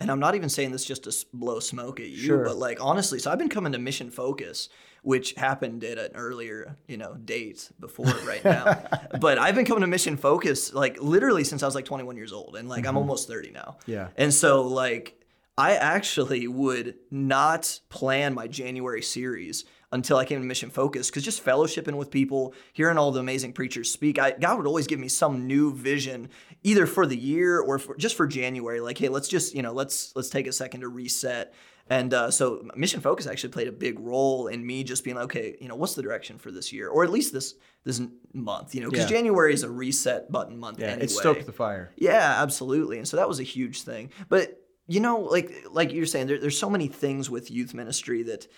and 0.00 0.10
I'm 0.10 0.20
not 0.20 0.34
even 0.34 0.48
saying 0.48 0.72
this 0.72 0.84
just 0.84 1.04
to 1.04 1.26
blow 1.32 1.60
smoke 1.60 2.00
at 2.00 2.08
you, 2.08 2.16
Sure. 2.16 2.44
but 2.44 2.56
like 2.56 2.78
honestly, 2.80 3.18
so 3.18 3.30
I've 3.30 3.38
been 3.38 3.48
coming 3.48 3.72
to 3.72 3.78
Mission 3.78 4.10
Focus, 4.10 4.68
which 5.02 5.34
happened 5.34 5.84
at 5.84 5.98
an 5.98 6.10
earlier, 6.14 6.76
you 6.88 6.96
know, 6.96 7.14
date 7.14 7.70
before 7.80 8.06
right 8.26 8.44
now. 8.44 8.82
but 9.20 9.38
I've 9.38 9.54
been 9.54 9.64
coming 9.64 9.82
to 9.82 9.86
Mission 9.86 10.16
Focus 10.16 10.74
like 10.74 11.00
literally 11.00 11.44
since 11.44 11.62
I 11.62 11.66
was 11.66 11.74
like 11.74 11.84
21 11.84 12.16
years 12.16 12.32
old, 12.32 12.56
and 12.56 12.68
like 12.68 12.86
I'm 12.86 12.96
almost 12.96 13.28
30 13.28 13.50
now. 13.52 13.76
Mm-hmm. 13.80 13.90
Yeah. 13.92 14.08
And 14.16 14.32
so 14.34 14.62
like 14.62 15.20
I 15.58 15.76
actually 15.76 16.46
would 16.48 16.96
not 17.10 17.80
plan 17.88 18.34
my 18.34 18.46
January 18.46 19.00
series 19.02 19.64
until 19.92 20.16
I 20.16 20.24
came 20.24 20.40
to 20.40 20.46
Mission 20.46 20.70
Focus 20.70 21.10
because 21.10 21.22
just 21.22 21.44
fellowshipping 21.44 21.96
with 21.96 22.10
people, 22.10 22.54
hearing 22.72 22.98
all 22.98 23.12
the 23.12 23.20
amazing 23.20 23.52
preachers 23.52 23.90
speak, 23.90 24.18
I, 24.18 24.32
God 24.32 24.58
would 24.58 24.66
always 24.66 24.86
give 24.86 24.98
me 24.98 25.08
some 25.08 25.46
new 25.46 25.72
vision, 25.74 26.28
either 26.64 26.86
for 26.86 27.06
the 27.06 27.16
year 27.16 27.60
or 27.60 27.78
for, 27.78 27.96
just 27.96 28.16
for 28.16 28.26
January. 28.26 28.80
Like, 28.80 28.98
hey, 28.98 29.08
let's 29.08 29.28
just 29.28 29.54
you 29.54 29.62
know 29.62 29.72
let's 29.72 30.14
let's 30.16 30.28
take 30.28 30.46
a 30.46 30.52
second 30.52 30.80
to 30.80 30.88
reset. 30.88 31.54
And 31.88 32.12
uh, 32.12 32.32
so 32.32 32.66
Mission 32.74 33.00
Focus 33.00 33.28
actually 33.28 33.50
played 33.50 33.68
a 33.68 33.72
big 33.72 34.00
role 34.00 34.48
in 34.48 34.66
me 34.66 34.82
just 34.82 35.04
being 35.04 35.14
like, 35.14 35.26
okay, 35.26 35.56
you 35.60 35.68
know, 35.68 35.76
what's 35.76 35.94
the 35.94 36.02
direction 36.02 36.36
for 36.36 36.50
this 36.50 36.72
year, 36.72 36.88
or 36.88 37.04
at 37.04 37.10
least 37.10 37.32
this 37.32 37.54
this 37.84 38.02
month, 38.32 38.74
you 38.74 38.80
know, 38.80 38.90
because 38.90 39.08
Yeah. 39.08 39.16
January 39.16 39.54
is 39.54 39.62
a 39.62 39.70
reset 39.70 40.32
button 40.32 40.58
month 40.58 40.80
yeah, 40.80 40.86
anyway. 40.88 41.04
it 41.04 41.10
stoked 41.10 41.46
the 41.46 41.52
fire. 41.52 41.92
Yeah, 41.96 42.42
absolutely. 42.42 42.98
And 42.98 43.06
so 43.06 43.16
that 43.16 43.28
was 43.28 43.38
a 43.38 43.44
huge 43.44 43.82
thing. 43.82 44.10
But 44.28 44.60
you 44.88 44.98
know, 44.98 45.20
like 45.20 45.52
like 45.70 45.92
you're 45.92 46.06
saying, 46.06 46.26
there, 46.26 46.40
there's 46.40 46.58
so 46.58 46.68
many 46.68 46.88
things 46.88 47.30
with 47.30 47.52
youth 47.52 47.72
ministry 47.72 48.24
that 48.24 48.48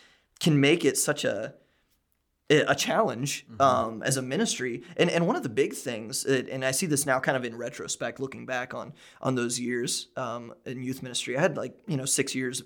can 0.41 0.61
make 0.61 0.85
it 0.85 0.97
such 0.97 1.25
a 1.25 1.55
a 2.51 2.75
challenge 2.75 3.47
um, 3.61 4.03
as 4.03 4.17
a 4.17 4.23
ministry. 4.23 4.83
And 4.97 5.11
and 5.11 5.27
one 5.27 5.37
of 5.37 5.43
the 5.43 5.49
big 5.51 5.75
things, 5.75 6.25
and 6.25 6.65
I 6.65 6.71
see 6.71 6.87
this 6.87 7.05
now 7.05 7.21
kind 7.21 7.37
of 7.37 7.45
in 7.45 7.57
retrospect, 7.57 8.21
looking 8.21 8.47
back 8.47 8.73
on 8.75 8.95
on 9.21 9.35
those 9.35 9.61
years 9.61 10.09
um, 10.17 10.55
in 10.65 10.83
youth 10.83 11.03
ministry. 11.03 11.37
I 11.37 11.41
had 11.41 11.57
like 11.57 11.75
you 11.87 11.97
know 11.97 12.07
six 12.07 12.35
years 12.35 12.63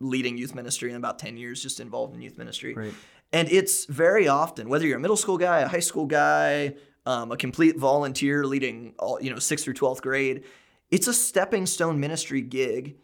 leading 0.00 0.38
youth 0.38 0.54
ministry 0.54 0.88
and 0.88 0.96
about 0.96 1.18
ten 1.18 1.36
years 1.36 1.62
just 1.62 1.80
involved 1.80 2.14
in 2.14 2.22
youth 2.22 2.38
ministry. 2.38 2.74
Right. 2.74 2.94
And 3.32 3.48
it's 3.50 3.84
very 3.84 4.26
often, 4.26 4.68
whether 4.68 4.86
you're 4.86 4.96
a 4.96 5.00
middle 5.00 5.16
school 5.16 5.38
guy, 5.38 5.60
a 5.60 5.68
high 5.68 5.80
school 5.80 6.06
guy, 6.06 6.74
um, 7.06 7.30
a 7.30 7.36
complete 7.36 7.76
volunteer 7.76 8.44
leading 8.44 8.94
all, 8.98 9.20
you 9.20 9.30
know, 9.30 9.38
sixth 9.38 9.64
through 9.64 9.74
12th 9.74 10.00
grade, 10.00 10.44
it's 10.90 11.06
a 11.06 11.14
stepping 11.14 11.66
stone 11.66 12.00
ministry 12.00 12.40
gig. 12.40 12.96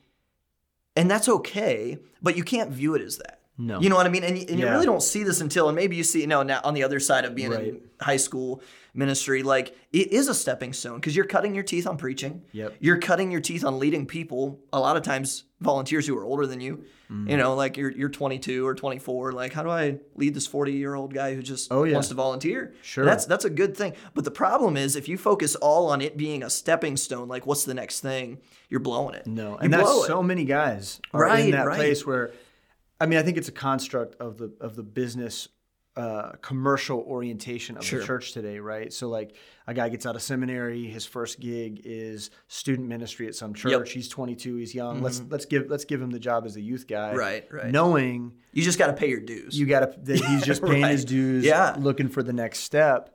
And 0.96 1.10
that's 1.10 1.28
okay, 1.28 1.98
but 2.22 2.36
you 2.36 2.42
can't 2.42 2.70
view 2.70 2.94
it 2.94 3.02
as 3.02 3.18
that. 3.18 3.40
No. 3.58 3.80
You 3.80 3.88
know 3.88 3.96
what 3.96 4.06
I 4.06 4.10
mean? 4.10 4.24
And, 4.24 4.36
you- 4.38 4.46
and 4.48 4.58
you 4.60 4.66
really 4.68 4.84
don't 4.86 5.02
see 5.02 5.22
this 5.22 5.40
until, 5.40 5.68
and 5.68 5.76
maybe 5.76 5.96
you 5.96 6.04
see, 6.04 6.20
you 6.20 6.26
know, 6.26 6.42
now 6.42 6.60
on 6.62 6.74
the 6.74 6.82
other 6.82 7.00
side 7.00 7.24
of 7.24 7.34
being 7.34 7.50
Right. 7.50 7.68
in 7.68 7.80
high 8.00 8.18
school 8.18 8.60
ministry, 8.92 9.42
like 9.42 9.74
it 9.92 10.12
is 10.12 10.28
a 10.28 10.34
stepping 10.34 10.72
stone 10.72 10.96
because 10.96 11.14
you're 11.16 11.24
cutting 11.26 11.54
your 11.54 11.64
teeth 11.64 11.86
on 11.86 11.96
preaching. 11.96 12.42
Yep. 12.52 12.76
You're 12.80 12.98
cutting 12.98 13.30
your 13.30 13.40
teeth 13.40 13.64
on 13.64 13.78
leading 13.78 14.06
people, 14.06 14.60
a 14.72 14.80
lot 14.80 14.96
of 14.96 15.02
times 15.02 15.44
volunteers 15.60 16.06
who 16.06 16.16
are 16.18 16.24
older 16.24 16.46
than 16.46 16.60
you. 16.60 16.84
Mm-hmm. 17.10 17.30
You 17.30 17.36
know, 17.36 17.54
like 17.54 17.76
you're, 17.76 17.90
you're 17.92 18.08
22 18.08 18.66
or 18.66 18.74
24. 18.74 19.32
Like, 19.32 19.52
how 19.52 19.62
do 19.62 19.70
I 19.70 19.98
lead 20.16 20.34
this 20.34 20.46
40 20.46 20.72
year 20.72 20.94
old 20.94 21.14
guy 21.14 21.34
who 21.34 21.42
just 21.42 21.72
Oh, 21.72 21.84
yeah. 21.84 21.94
wants 21.94 22.08
to 22.08 22.14
volunteer? 22.14 22.74
Sure. 22.82 23.04
That's, 23.04 23.24
that's 23.26 23.44
a 23.44 23.50
good 23.50 23.76
thing. 23.76 23.94
But 24.14 24.24
the 24.24 24.30
problem 24.30 24.76
is 24.76 24.96
if 24.96 25.08
you 25.08 25.16
focus 25.16 25.54
all 25.56 25.88
on 25.88 26.00
it 26.02 26.16
being 26.16 26.42
a 26.42 26.50
stepping 26.50 26.96
stone, 26.96 27.28
like 27.28 27.46
what's 27.46 27.64
the 27.64 27.74
next 27.74 28.00
thing, 28.00 28.38
you're 28.68 28.80
blowing 28.80 29.14
it. 29.14 29.26
No, 29.26 29.52
You 29.52 29.58
and 29.60 29.72
that's 29.72 30.06
so 30.06 30.22
many 30.22 30.44
guys 30.44 31.00
are 31.14 31.22
Right, 31.22 31.46
in 31.46 31.50
that 31.52 31.66
right. 31.66 31.76
place 31.76 32.04
where, 32.04 32.32
I 33.00 33.06
mean, 33.06 33.18
I 33.18 33.22
think 33.22 33.36
it's 33.36 33.48
a 33.48 33.52
construct 33.52 34.16
of 34.20 34.38
the 34.38 34.52
of 34.60 34.76
the 34.76 34.82
business 34.82 35.48
uh, 35.96 36.32
commercial 36.42 37.00
orientation 37.00 37.78
of 37.78 37.84
Sure. 37.84 38.00
the 38.00 38.06
church 38.06 38.32
today, 38.32 38.58
right? 38.58 38.92
So 38.92 39.08
like 39.08 39.34
a 39.66 39.72
guy 39.72 39.88
gets 39.88 40.04
out 40.04 40.14
of 40.14 40.20
seminary, 40.20 40.84
his 40.86 41.06
first 41.06 41.40
gig 41.40 41.80
is 41.84 42.30
student 42.48 42.86
ministry 42.86 43.26
at 43.28 43.34
some 43.34 43.54
church. 43.54 43.72
Yep. 43.72 43.88
He's 43.88 44.08
22, 44.10 44.56
he's 44.56 44.74
young. 44.74 45.02
Let's 45.02 45.22
let's 45.30 45.46
give 45.46 45.70
let's 45.70 45.86
give 45.86 46.02
him 46.02 46.10
the 46.10 46.18
job 46.18 46.44
as 46.44 46.56
a 46.56 46.60
youth 46.60 46.86
guy, 46.86 47.14
Right, 47.14 47.46
right. 47.50 47.70
Knowing 47.72 48.34
You 48.52 48.62
just 48.62 48.78
got 48.78 48.88
to 48.88 48.92
pay 48.92 49.08
your 49.08 49.20
dues. 49.20 49.58
you 49.58 49.64
got 49.64 49.80
to 49.80 50.00
that 50.00 50.22
he's 50.22 50.44
just 50.44 50.62
paying 50.66 50.84
his 50.86 51.04
dues, 51.06 51.44
Yeah. 51.46 51.74
looking 51.78 52.08
for 52.10 52.22
the 52.22 52.34
next 52.34 52.58
step. 52.60 53.14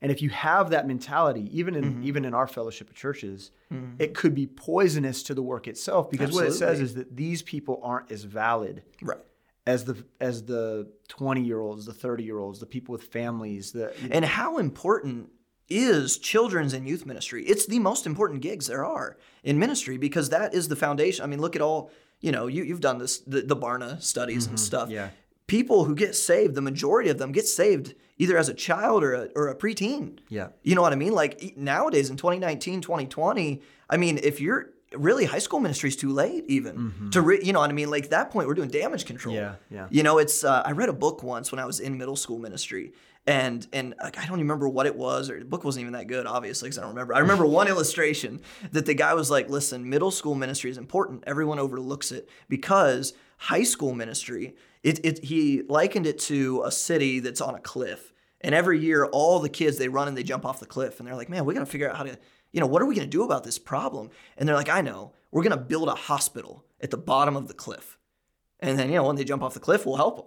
And 0.00 0.12
if 0.12 0.22
you 0.22 0.30
have 0.30 0.70
that 0.70 0.86
mentality, 0.86 1.48
even 1.58 1.74
in 1.74 1.84
Mm-hmm. 1.84 2.04
even 2.04 2.24
in 2.24 2.34
our 2.34 2.46
fellowship 2.46 2.88
of 2.90 2.96
churches, 2.96 3.50
it 3.98 4.14
could 4.14 4.34
be 4.34 4.46
poisonous 4.46 5.22
to 5.24 5.34
the 5.34 5.42
work 5.42 5.66
itself 5.68 6.10
because 6.10 6.32
what 6.32 6.46
it 6.46 6.52
says 6.52 6.80
is 6.80 6.94
that 6.94 7.16
these 7.16 7.42
people 7.42 7.80
aren't 7.82 8.10
as 8.10 8.24
valid 8.24 8.82
right. 9.02 9.18
as 9.66 9.84
the 9.84 9.96
as 10.20 10.44
the 10.44 10.88
20 11.08 11.42
year 11.42 11.60
olds, 11.60 11.84
the 11.86 11.92
30 11.92 12.24
year 12.24 12.38
olds, 12.38 12.58
the 12.60 12.66
people 12.66 12.92
with 12.92 13.04
families, 13.04 13.72
the 13.72 13.92
And 14.10 14.24
how 14.24 14.58
important 14.58 15.30
is 15.68 16.16
children's 16.18 16.72
and 16.72 16.88
youth 16.88 17.04
ministry? 17.04 17.44
It's 17.44 17.66
the 17.66 17.78
most 17.78 18.06
important 18.06 18.40
gigs 18.40 18.66
there 18.68 18.84
are 18.84 19.16
in 19.42 19.58
ministry 19.58 19.98
because 19.98 20.30
that 20.30 20.54
is 20.54 20.68
the 20.68 20.76
foundation. 20.76 21.24
I 21.24 21.26
mean, 21.26 21.40
look 21.40 21.56
at 21.56 21.62
all, 21.62 21.90
you 22.20 22.32
know, 22.32 22.46
you, 22.46 22.64
you've 22.64 22.80
done 22.80 22.98
this, 22.98 23.18
the, 23.18 23.42
the 23.42 23.56
Barna 23.56 24.00
studies 24.02 24.46
and 24.46 24.58
stuff. 24.58 24.84
Mm-hmm. 24.84 24.94
yeah. 24.94 25.10
People 25.48 25.84
who 25.84 25.94
get 25.96 26.14
saved, 26.14 26.54
the 26.54 26.62
majority 26.62 27.10
of 27.10 27.18
them 27.18 27.32
get 27.32 27.46
saved 27.48 27.94
either 28.18 28.38
as 28.38 28.48
a 28.48 28.54
child 28.54 29.02
or 29.02 29.14
a, 29.14 29.28
or 29.34 29.48
a 29.48 29.56
preteen. 29.56 30.18
Yeah. 30.28 30.48
You 30.62 30.74
know 30.76 30.82
what 30.82 30.92
I 30.92 30.96
mean? 30.96 31.12
Like 31.12 31.54
nowadays 31.56 32.10
in 32.10 32.16
2019, 32.16 32.80
2020, 32.82 33.60
I 33.90 33.96
mean, 33.96 34.18
if 34.22 34.40
you're 34.40 34.70
really 34.96 35.24
high 35.24 35.38
school 35.38 35.60
ministry 35.60 35.88
is 35.88 35.96
too 35.96 36.10
late 36.10 36.44
even 36.48 37.10
to 37.12 37.20
re- 37.20 37.40
you 37.42 37.52
know 37.52 37.60
what 37.60 37.68
I 37.68 37.74
mean 37.74 37.90
like 37.90 38.08
that 38.08 38.30
point 38.30 38.48
we're 38.48 38.54
doing 38.54 38.70
damage 38.70 39.04
control 39.04 39.34
Mm-hmm. 39.34 39.74
Yeah, 39.74 39.80
yeah. 39.82 39.86
you 39.90 40.02
know 40.02 40.16
it's 40.16 40.44
uh, 40.44 40.62
I 40.64 40.70
read 40.72 40.88
a 40.88 40.94
book 40.94 41.22
once 41.22 41.52
when 41.52 41.58
I 41.58 41.66
was 41.66 41.78
in 41.78 41.98
middle 41.98 42.16
school 42.16 42.38
ministry 42.38 42.94
and 43.26 43.66
and 43.74 43.94
like, 44.02 44.16
I 44.16 44.24
don't 44.26 44.38
remember 44.38 44.66
what 44.66 44.86
it 44.86 44.96
was 44.96 45.28
or 45.28 45.38
the 45.38 45.44
book 45.44 45.62
wasn't 45.62 45.82
even 45.82 45.92
that 45.92 46.06
good 46.06 46.24
obviously 46.26 46.68
because 46.68 46.78
I 46.78 46.82
don't 46.82 46.92
remember 46.92 47.14
I 47.14 47.18
remember 47.18 47.44
one 47.60 47.68
illustration 47.68 48.40
that 48.72 48.86
the 48.86 48.94
guy 48.94 49.12
was 49.12 49.30
like 49.30 49.50
listen 49.50 49.86
middle 49.90 50.10
school 50.10 50.34
ministry 50.34 50.70
is 50.70 50.78
important 50.78 51.22
everyone 51.26 51.58
overlooks 51.58 52.10
it 52.10 52.26
because 52.48 53.12
high 53.38 53.62
school 53.62 53.94
ministry 53.94 54.54
it, 54.82 55.04
it 55.04 55.24
he 55.24 55.62
likened 55.68 56.06
it 56.06 56.18
to 56.18 56.62
a 56.64 56.70
city 56.70 57.20
that's 57.20 57.40
on 57.40 57.54
a 57.54 57.60
cliff 57.60 58.12
and 58.40 58.54
every 58.54 58.78
year 58.78 59.06
all 59.06 59.40
the 59.40 59.48
kids 59.48 59.78
they 59.78 59.88
run 59.88 60.06
and 60.08 60.16
they 60.16 60.22
jump 60.22 60.44
off 60.44 60.60
the 60.60 60.66
cliff 60.66 60.98
and 60.98 61.08
they're 61.08 61.16
like 61.16 61.28
man 61.28 61.44
we 61.44 61.54
got 61.54 61.60
to 61.60 61.66
figure 61.66 61.88
out 61.88 61.96
how 61.96 62.04
to 62.04 62.16
you 62.52 62.60
know, 62.60 62.66
what 62.66 62.82
are 62.82 62.86
we 62.86 62.94
going 62.94 63.06
to 63.06 63.10
do 63.10 63.24
about 63.24 63.44
this 63.44 63.58
problem? 63.58 64.10
And 64.36 64.48
they're 64.48 64.56
like, 64.56 64.68
I 64.68 64.80
know, 64.80 65.12
we're 65.30 65.42
going 65.42 65.56
to 65.56 65.62
build 65.62 65.88
a 65.88 65.94
hospital 65.94 66.64
at 66.80 66.90
the 66.90 66.96
bottom 66.96 67.36
of 67.36 67.48
the 67.48 67.54
cliff. 67.54 67.98
And 68.60 68.78
then, 68.78 68.88
you 68.88 68.96
know, 68.96 69.04
when 69.04 69.16
they 69.16 69.24
jump 69.24 69.42
off 69.42 69.54
the 69.54 69.60
cliff, 69.60 69.86
we'll 69.86 69.96
help 69.96 70.16
them. 70.16 70.26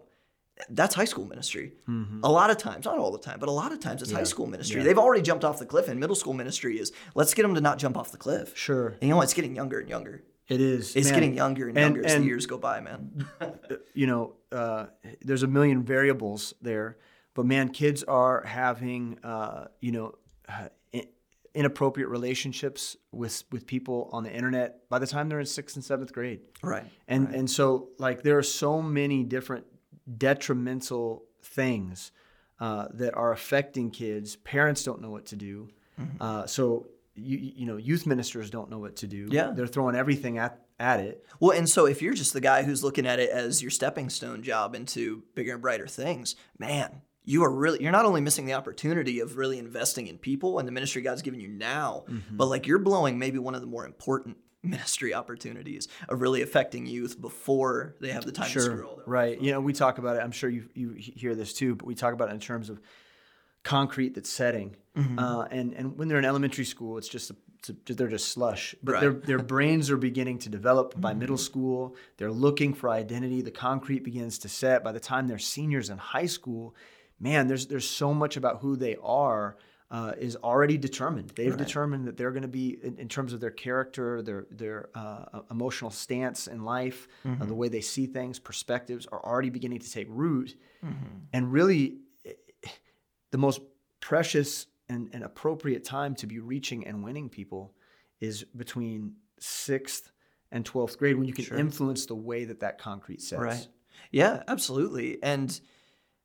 That's 0.69 0.93
high 0.93 1.05
school 1.05 1.25
ministry. 1.25 1.73
Mm-hmm. 1.89 2.19
A 2.23 2.31
lot 2.31 2.51
of 2.51 2.57
times, 2.57 2.85
not 2.85 2.99
all 2.99 3.11
the 3.11 3.17
time, 3.17 3.39
but 3.39 3.49
a 3.49 3.51
lot 3.51 3.71
of 3.71 3.79
times 3.79 4.01
it's 4.03 4.11
high 4.11 4.23
school 4.23 4.45
ministry. 4.45 4.77
Yeah. 4.77 4.83
They've 4.85 4.97
already 4.97 5.23
jumped 5.23 5.43
off 5.43 5.57
the 5.57 5.65
cliff, 5.65 5.87
and 5.87 5.99
middle 5.99 6.15
school 6.15 6.33
ministry 6.33 6.77
is 6.77 6.91
let's 7.15 7.33
get 7.33 7.41
them 7.41 7.55
to 7.55 7.61
not 7.61 7.79
jump 7.79 7.97
off 7.97 8.11
the 8.11 8.17
cliff. 8.17 8.55
Sure. 8.55 8.89
And 8.89 9.01
you 9.01 9.09
know? 9.09 9.21
It's 9.21 9.33
getting 9.33 9.55
younger 9.55 9.79
and 9.79 9.89
younger. 9.89 10.23
It 10.51 10.61
is. 10.61 10.95
It's 10.95 11.07
man. 11.09 11.13
getting 11.19 11.35
younger 11.35 11.67
and, 11.69 11.77
And- 11.77 11.95
younger 11.95 12.05
as 12.05 12.13
and- 12.13 12.23
the 12.23 12.27
years 12.27 12.45
go 12.45 12.57
by, 12.57 12.79
man. 12.81 13.25
you 13.93 14.07
know, 14.07 14.23
uh, 14.51 14.85
there's 15.27 15.43
a 15.43 15.47
million 15.47 15.83
variables 15.83 16.53
there, 16.61 16.97
but 17.35 17.45
man, 17.45 17.69
kids 17.69 18.03
are 18.03 18.43
having, 18.43 19.17
uh, 19.23 19.67
you 19.79 19.91
know, 19.91 20.07
uh, 20.49 20.67
inappropriate 21.53 22.07
relationships 22.09 22.95
with 23.11 23.43
with 23.51 23.67
people 23.67 24.09
on 24.13 24.23
the 24.23 24.31
internet 24.39 24.87
by 24.89 24.97
the 24.99 25.07
time 25.07 25.27
they're 25.27 25.39
in 25.41 25.45
sixth 25.45 25.75
and 25.75 25.83
seventh 25.83 26.13
grade, 26.13 26.39
right. 26.63 26.85
and 27.09 27.35
and 27.35 27.49
so 27.49 27.89
like 27.99 28.23
there 28.23 28.37
are 28.37 28.43
so 28.43 28.81
many 28.81 29.23
different 29.25 29.65
detrimental 30.17 31.25
things 31.43 32.11
uh, 32.59 32.87
that 32.93 33.13
are 33.15 33.31
affecting 33.33 33.91
kids. 33.91 34.35
Parents 34.37 34.83
don't 34.83 35.01
know 35.01 35.09
what 35.09 35.25
to 35.27 35.35
do, 35.35 35.69
Mm-hmm. 35.99 36.21
uh, 36.23 36.47
so 36.47 36.87
you 37.23 37.37
you 37.37 37.65
know, 37.65 37.77
youth 37.77 38.05
ministers 38.05 38.49
don't 38.49 38.69
know 38.69 38.79
what 38.79 38.97
to 38.97 39.07
do. 39.07 39.27
Yeah. 39.31 39.51
they're 39.55 39.67
throwing 39.67 39.95
everything 39.95 40.37
at 40.37 40.59
at 40.79 40.99
it. 40.99 41.23
Well, 41.39 41.55
and 41.57 41.69
so 41.69 41.85
if 41.85 42.01
you're 42.01 42.13
just 42.13 42.33
the 42.33 42.41
guy 42.41 42.63
who's 42.63 42.83
looking 42.83 43.05
at 43.05 43.19
it 43.19 43.29
as 43.29 43.61
your 43.61 43.71
stepping 43.71 44.09
stone 44.09 44.41
job 44.43 44.73
into 44.75 45.23
bigger 45.35 45.53
and 45.53 45.61
brighter 45.61 45.87
things, 45.87 46.35
man, 46.57 47.01
you 47.23 47.43
are 47.43 47.51
really 47.51 47.81
you're 47.83 47.91
not 47.91 48.05
only 48.05 48.21
missing 48.21 48.45
the 48.45 48.53
opportunity 48.53 49.19
of 49.19 49.37
really 49.37 49.59
investing 49.59 50.07
in 50.07 50.17
people 50.17 50.57
and 50.59 50.67
the 50.67 50.71
ministry 50.71 51.01
God's 51.03 51.21
given 51.21 51.39
you 51.39 51.47
now, 51.49 52.03
Mm-hmm. 52.09 52.35
but 52.37 52.47
like 52.47 52.65
you're 52.67 52.79
blowing 52.79 53.19
maybe 53.19 53.37
one 53.39 53.53
of 53.55 53.61
the 53.61 53.67
more 53.67 53.85
important 53.85 54.37
ministry 54.63 55.13
opportunities 55.13 55.87
of 56.09 56.21
really 56.21 56.41
affecting 56.41 56.85
youth 56.85 57.19
before 57.19 57.95
they 57.99 58.09
have 58.11 58.25
the 58.25 58.31
time 58.31 58.49
to 58.51 58.61
screw 58.61 58.87
all 58.87 58.95
their 58.97 59.05
right. 59.07 59.39
You 59.41 59.51
know, 59.51 59.59
we 59.61 59.73
talk 59.73 59.97
about 59.97 60.15
it. 60.17 60.19
I'm 60.23 60.31
sure 60.31 60.49
you 60.49 60.67
you 60.73 60.93
hear 60.97 61.35
this 61.35 61.53
too, 61.53 61.75
but 61.75 61.85
we 61.85 61.95
talk 61.95 62.13
about 62.13 62.29
it 62.29 62.33
in 62.33 62.39
terms 62.39 62.69
of 62.69 62.79
concrete 63.63 64.15
that's 64.15 64.29
setting. 64.29 64.75
Mm-hmm. 64.97 65.19
Uh, 65.19 65.43
and 65.45 65.73
and 65.73 65.97
when 65.97 66.07
they're 66.07 66.19
in 66.19 66.25
elementary 66.25 66.65
school, 66.65 66.97
it's 66.97 67.07
just 67.07 67.31
a, 67.31 67.35
it's 67.59 67.69
a- 67.69 67.93
they're 67.95 68.07
just 68.09 68.29
slush. 68.29 68.75
But 68.83 68.93
Right. 68.93 69.01
their 69.01 69.13
their 69.13 69.39
brains 69.53 69.89
are 69.89 69.97
beginning 69.97 70.39
to 70.39 70.49
develop 70.49 70.99
by 70.99 71.13
middle 71.13 71.37
school. 71.37 71.95
They're 72.17 72.31
looking 72.31 72.73
for 72.73 72.89
identity. 72.89 73.41
The 73.41 73.51
concrete 73.51 74.03
begins 74.03 74.39
to 74.39 74.49
set 74.49 74.83
by 74.83 74.91
the 74.91 74.99
time 74.99 75.27
they're 75.27 75.37
seniors 75.39 75.89
in 75.89 75.97
high 75.97 76.25
school. 76.25 76.75
Man, 77.19 77.47
there's 77.47 77.67
there's 77.67 77.87
so 77.89 78.13
much 78.13 78.35
about 78.37 78.59
who 78.61 78.75
they 78.75 78.97
are. 79.01 79.57
Uh, 79.93 80.13
is 80.17 80.37
already 80.37 80.77
determined. 80.77 81.29
They've 81.35 81.57
determined 81.57 82.07
that 82.07 82.15
they're 82.15 82.31
going 82.31 82.43
to 82.43 82.47
be, 82.47 82.77
in, 82.81 82.95
in 82.97 83.09
terms 83.09 83.33
of 83.33 83.41
their 83.41 83.51
character, 83.51 84.21
their 84.21 84.45
their 84.49 84.87
uh, 84.95 85.41
emotional 85.51 85.91
stance 85.91 86.47
in 86.47 86.63
life, 86.63 87.09
uh, 87.25 87.43
the 87.43 87.53
way 87.53 87.67
they 87.67 87.81
see 87.81 88.05
things, 88.05 88.39
perspectives 88.39 89.05
are 89.11 89.19
already 89.19 89.49
beginning 89.49 89.79
to 89.79 89.91
take 89.91 90.07
root. 90.09 90.55
And 91.33 91.51
really, 91.51 91.97
the 93.31 93.37
most 93.37 93.61
precious 93.99 94.67
and, 94.89 95.09
and 95.13 95.23
appropriate 95.23 95.83
time 95.83 96.15
to 96.15 96.27
be 96.27 96.39
reaching 96.39 96.85
and 96.85 97.03
winning 97.03 97.29
people 97.29 97.73
is 98.19 98.43
between 98.55 99.15
sixth 99.39 100.11
and 100.51 100.65
12th 100.65 100.97
grade 100.97 101.17
when 101.17 101.25
you 101.25 101.33
can 101.33 101.57
influence 101.57 102.05
the 102.05 102.15
way 102.15 102.45
that 102.45 102.59
that 102.59 102.77
concrete 102.77 103.21
sets. 103.21 103.41
Right. 103.41 103.67
Yeah, 104.11 104.43
absolutely. 104.47 105.17
And 105.23 105.59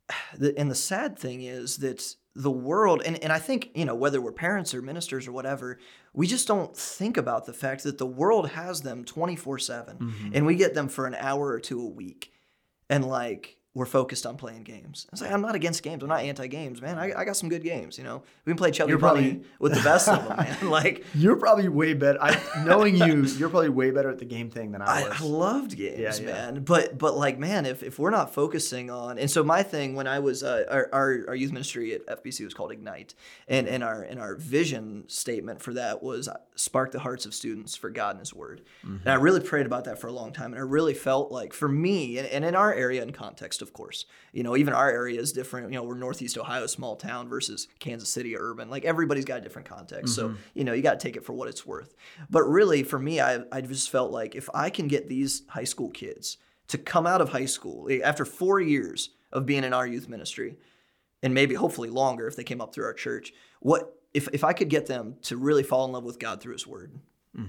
the 0.37 0.59
and 0.59 0.71
the 0.71 0.77
sad 0.77 1.19
thing 1.19 1.43
is 1.43 1.79
that 1.79 2.15
the 2.35 2.51
world 2.51 3.03
and, 3.07 3.23
and 3.23 3.33
I 3.33 3.39
think, 3.39 3.71
you 3.75 3.85
know, 3.85 3.95
whether 3.95 4.21
we're 4.21 4.33
parents 4.33 4.75
or 4.75 4.83
ministers 4.83 5.27
or 5.27 5.33
whatever, 5.33 5.79
we 6.13 6.27
just 6.27 6.47
don't 6.47 6.77
think 6.77 7.17
about 7.17 7.47
the 7.47 7.55
fact 7.55 7.85
that 7.85 7.99
the 7.99 8.07
world 8.07 8.51
has 8.51 8.83
them 8.83 9.05
24/7 9.05 9.99
mm-hmm. 9.99 10.31
and 10.35 10.45
we 10.45 10.57
get 10.57 10.75
them 10.75 10.89
for 10.89 11.07
an 11.07 11.15
hour 11.15 11.49
or 11.49 11.61
two 11.61 11.81
a 11.81 11.89
week. 11.89 12.33
And 12.91 13.05
like 13.05 13.56
we're 13.77 13.85
focused 13.85 14.25
on 14.25 14.39
playing 14.39 14.63
games. 14.63 15.07
It's 15.13 15.21
like 15.21 15.31
I'm 15.31 15.43
not 15.43 15.55
against 15.55 15.83
games. 15.83 16.03
I'm 16.03 16.09
not 16.09 16.21
anti-games, 16.23 16.81
man. 16.81 16.99
I, 16.99 17.13
I 17.13 17.25
got 17.27 17.37
some 17.37 17.51
good 17.51 17.63
games. 17.63 17.99
You 17.99 18.05
know, 18.05 18.23
we 18.47 18.51
can 18.51 18.57
play 18.57 18.71
Chubby 18.71 18.89
You're 18.89 18.99
Bunny 18.99 19.33
probably- 19.33 19.47
with 19.59 19.75
the 19.75 19.83
best 19.83 20.09
of 20.09 20.27
them, 20.27 20.37
man. 20.39 20.57
Like 20.71 21.05
You're 21.15 21.37
probably 21.37 21.69
way 21.69 21.93
better. 21.93 22.19
I, 22.23 22.41
knowing 22.65 22.97
you, 22.97 23.23
you're 23.39 23.51
probably 23.51 23.69
way 23.69 23.91
better 23.91 24.09
at 24.09 24.19
the 24.19 24.25
game 24.25 24.49
thing 24.49 24.73
than 24.73 24.81
I 24.81 25.03
I, 25.05 25.09
was. 25.11 25.21
I 25.21 25.25
loved 25.27 25.77
games, 25.77 25.99
Yeah, 25.99 26.15
yeah. 26.27 26.33
man. 26.53 26.65
But 26.65 26.97
but 26.97 27.19
like, 27.19 27.39
man, 27.39 27.67
if, 27.67 27.83
if 27.83 27.99
we're 27.99 28.09
not 28.11 28.33
focusing 28.33 28.89
on, 28.91 29.19
and 29.19 29.31
so 29.31 29.45
my 29.45 29.63
thing 29.63 29.95
when 29.95 30.07
I 30.07 30.21
was 30.21 30.43
uh, 30.43 30.65
our, 30.71 30.89
our 30.95 31.25
our 31.29 31.35
youth 31.35 31.53
ministry 31.53 31.93
at 31.93 32.07
FBC 32.07 32.45
was 32.45 32.55
called 32.55 32.73
Ignite, 32.73 33.15
and 33.47 33.69
and 33.69 33.85
our 33.85 34.01
and 34.01 34.19
our 34.19 34.37
vision 34.37 35.05
statement 35.09 35.61
for 35.61 35.75
that 35.75 36.03
was 36.03 36.29
uh, 36.29 36.39
spark 36.55 36.93
the 36.93 37.01
hearts 37.01 37.27
of 37.27 37.35
students 37.35 37.77
for 37.77 37.91
God 37.91 38.13
and 38.13 38.21
His 38.21 38.33
Word. 38.33 38.63
And 38.83 39.07
I 39.07 39.15
really 39.17 39.41
prayed 39.41 39.67
about 39.67 39.85
that 39.85 40.01
for 40.01 40.07
a 40.07 40.13
long 40.13 40.33
time, 40.33 40.53
and 40.53 40.57
I 40.59 40.65
really 40.65 40.95
felt 40.95 41.31
like 41.31 41.53
for 41.53 41.69
me, 41.69 42.17
and, 42.19 42.27
and 42.29 42.43
in 42.43 42.55
our 42.55 42.73
area 42.73 43.03
and 43.03 43.13
context, 43.13 43.61
of 43.67 43.73
course, 43.73 44.07
you 44.33 44.43
know, 44.43 44.57
even 44.57 44.73
our 44.73 44.89
area 44.89 45.21
is 45.21 45.33
different. 45.33 45.71
You 45.73 45.79
know, 45.79 45.83
we're 45.83 45.97
Northeast 45.97 46.39
Ohio, 46.39 46.67
small 46.67 46.95
town 46.97 47.29
versus 47.29 47.69
Kansas 47.79 48.09
City, 48.09 48.37
urban. 48.37 48.71
Like 48.71 48.85
everybody's 48.85 49.25
got 49.25 49.39
a 49.39 49.41
different 49.41 49.69
context, 49.69 50.15
so 50.15 50.35
you 50.55 50.65
know, 50.65 50.73
you 50.73 50.83
got 50.83 51.01
to 51.01 51.07
take 51.07 51.17
it 51.17 51.25
for 51.25 51.33
what 51.33 51.49
it's 51.49 51.67
worth. 51.67 51.95
But 52.31 52.45
really, 52.45 52.83
for 52.83 52.99
me, 52.99 53.21
I 53.21 53.41
I 53.51 53.61
just 53.61 53.91
felt 53.91 54.13
like 54.13 54.35
if 54.35 54.49
I 54.55 54.71
can 54.71 54.89
get 54.89 55.09
these 55.09 55.43
high 55.49 55.65
school 55.65 55.91
kids 55.91 56.39
to 56.69 56.79
come 56.79 57.07
out 57.07 57.21
of 57.21 57.31
high 57.31 57.47
school 57.47 57.89
eh, 57.91 58.01
after 58.03 58.25
four 58.25 58.61
years 58.61 59.11
of 59.33 59.47
being 59.47 59.65
in 59.65 59.73
our 59.73 59.87
youth 59.87 60.09
ministry, 60.09 60.57
and 61.23 61.35
maybe 61.35 61.55
hopefully 61.55 61.91
longer 61.91 62.27
if 62.27 62.37
they 62.37 62.45
came 62.45 62.61
up 62.61 62.75
through 62.75 62.85
our 62.85 62.95
church, 62.95 63.33
what 63.61 64.01
if 64.15 64.29
if 64.33 64.45
I 64.45 64.53
could 64.53 64.69
get 64.69 64.87
them 64.87 65.17
to 65.23 65.37
really 65.37 65.63
fall 65.63 65.85
in 65.85 65.93
love 65.93 66.05
with 66.05 66.19
God 66.19 66.41
through 66.41 66.55
His 66.55 66.67
Word? 66.67 66.93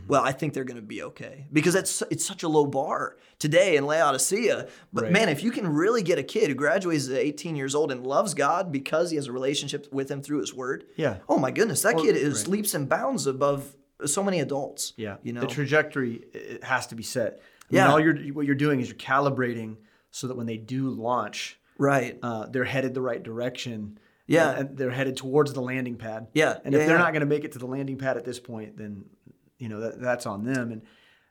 Well, 0.08 0.22
I 0.22 0.32
think 0.34 0.54
they're 0.54 0.66
going 0.66 0.76
to 0.78 0.82
be 0.82 1.04
okay 1.04 1.48
because 1.52 1.74
it's 1.76 2.04
it's 2.12 2.26
such 2.26 2.44
a 2.44 2.48
low 2.50 2.66
bar 2.66 3.18
today 3.40 3.78
in 3.78 3.86
Laodicea. 3.86 4.68
But 4.92 5.06
Right. 5.06 5.14
man, 5.14 5.30
if 5.30 5.44
you 5.44 5.52
can 5.52 5.68
really 5.68 6.04
get 6.04 6.20
a 6.20 6.24
kid 6.24 6.50
who 6.50 6.56
graduates 6.56 7.08
at 7.08 7.16
18 7.18 7.56
years 7.56 7.74
old 7.74 7.92
and 7.92 8.06
loves 8.06 8.34
God 8.34 8.72
because 8.72 9.12
he 9.12 9.16
has 9.16 9.28
a 9.28 9.32
relationship 9.32 9.88
with 9.94 10.10
Him 10.12 10.22
through 10.22 10.40
His 10.42 10.54
Word, 10.54 10.86
Yeah. 10.98 11.18
Oh 11.30 11.38
my 11.38 11.52
goodness, 11.52 11.82
that 11.84 11.96
Well, 11.96 12.04
kid 12.06 12.16
is 12.18 12.42
right. 12.42 12.48
leaps 12.50 12.74
and 12.74 12.90
bounds 12.90 13.28
above 13.28 13.76
so 14.06 14.22
many 14.24 14.40
adults. 14.42 14.94
Yeah, 14.98 15.18
you 15.24 15.32
know. 15.34 15.42
the 15.42 15.48
trajectory 15.48 16.16
it 16.34 16.64
has 16.64 16.88
to 16.88 16.96
be 16.96 17.04
set. 17.04 17.34
I 17.34 17.74
mean, 17.74 17.78
Yeah. 17.84 17.92
all 17.92 18.00
you're 18.00 18.18
what 18.34 18.46
you're 18.46 18.56
doing 18.56 18.80
is 18.82 18.88
you're 18.90 18.98
calibrating 18.98 19.78
so 20.12 20.28
that 20.28 20.36
when 20.36 20.48
they 20.48 20.58
do 20.58 20.90
launch, 20.90 21.60
right. 21.78 22.18
uh, 22.22 22.48
they're 22.48 22.64
headed 22.66 22.94
the 22.94 23.02
right 23.02 23.22
direction. 23.24 24.00
Yeah. 24.30 24.50
and, 24.50 24.70
and 24.70 24.78
they're 24.78 24.92
headed 24.92 25.16
towards 25.16 25.54
the 25.54 25.62
landing 25.62 25.96
pad. 25.96 26.28
Yeah, 26.34 26.58
and 26.66 26.74
if 26.76 26.82
yeah, 26.82 26.88
they're 26.88 26.98
yeah. 26.98 27.02
not 27.04 27.14
going 27.14 27.22
to 27.22 27.26
make 27.28 27.46
it 27.46 27.54
to 27.54 27.60
the 27.60 27.66
landing 27.66 27.98
pad 27.98 28.18
at 28.18 28.26
this 28.26 28.42
point, 28.42 28.76
then 28.78 29.06
you 29.58 29.70
know 29.70 29.80
that, 29.82 30.02
that's 30.02 30.26
on 30.26 30.44
them. 30.44 30.72
And 30.72 30.82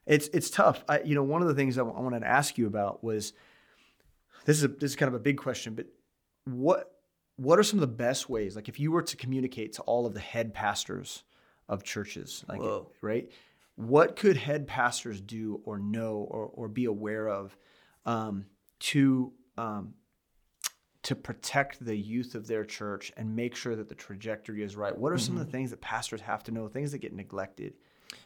it's 0.07 0.29
it's 0.29 0.51
tough. 0.51 0.85
I, 0.89 1.01
you 1.01 1.15
know, 1.15 1.23
one 1.23 1.43
of 1.43 1.49
the 1.49 1.55
things 1.55 1.79
I, 1.79 1.81
w- 1.81 1.97
I 1.97 2.01
wanted 2.01 2.21
to 2.21 2.29
ask 2.29 2.57
you 2.59 2.67
about 2.67 3.03
was 3.03 3.33
this 4.45 4.57
is 4.59 4.65
a, 4.65 4.69
this 4.69 4.91
is 4.93 4.97
kind 4.97 5.09
of 5.09 5.15
a 5.15 5.21
big 5.21 5.37
question, 5.37 5.75
but 5.75 5.87
what 6.45 6.93
what 7.37 7.59
are 7.59 7.63
some 7.63 7.79
of 7.79 7.83
the 7.83 7.95
best 7.95 8.31
ways? 8.31 8.57
Like 8.57 8.69
if 8.69 8.81
you 8.81 8.93
were 8.93 9.03
to 9.03 9.17
communicate 9.17 9.75
to 9.75 9.83
all 9.83 10.07
of 10.07 10.15
the 10.15 10.21
head 10.21 10.55
pastors 10.55 11.25
of 11.69 11.83
churches, 11.83 12.45
like 12.49 12.61
Whoa. 12.61 12.91
right, 13.03 13.31
what 13.75 14.17
could 14.17 14.37
head 14.37 14.67
pastors 14.67 15.21
do 15.21 15.61
or 15.65 15.79
know 15.79 16.27
or 16.31 16.51
or 16.55 16.69
be 16.69 16.87
aware 16.87 17.29
of 17.29 17.57
um, 18.07 18.47
to 18.79 19.33
um, 19.59 19.95
to 21.03 21.15
protect 21.15 21.85
the 21.85 21.97
youth 21.97 22.35
of 22.35 22.47
their 22.47 22.65
church 22.65 23.13
and 23.17 23.35
make 23.35 23.55
sure 23.55 23.77
that 23.77 23.89
the 23.89 23.95
trajectory 23.95 24.63
is 24.63 24.77
right? 24.77 24.97
What 24.97 25.13
are 25.13 25.19
some 25.19 25.37
of 25.37 25.45
the 25.45 25.53
things 25.53 25.71
that 25.71 25.81
pastors 25.81 26.21
have 26.21 26.43
to 26.45 26.53
know? 26.53 26.69
Things 26.69 26.93
that 26.93 26.99
get 26.99 27.13
neglected? 27.13 27.75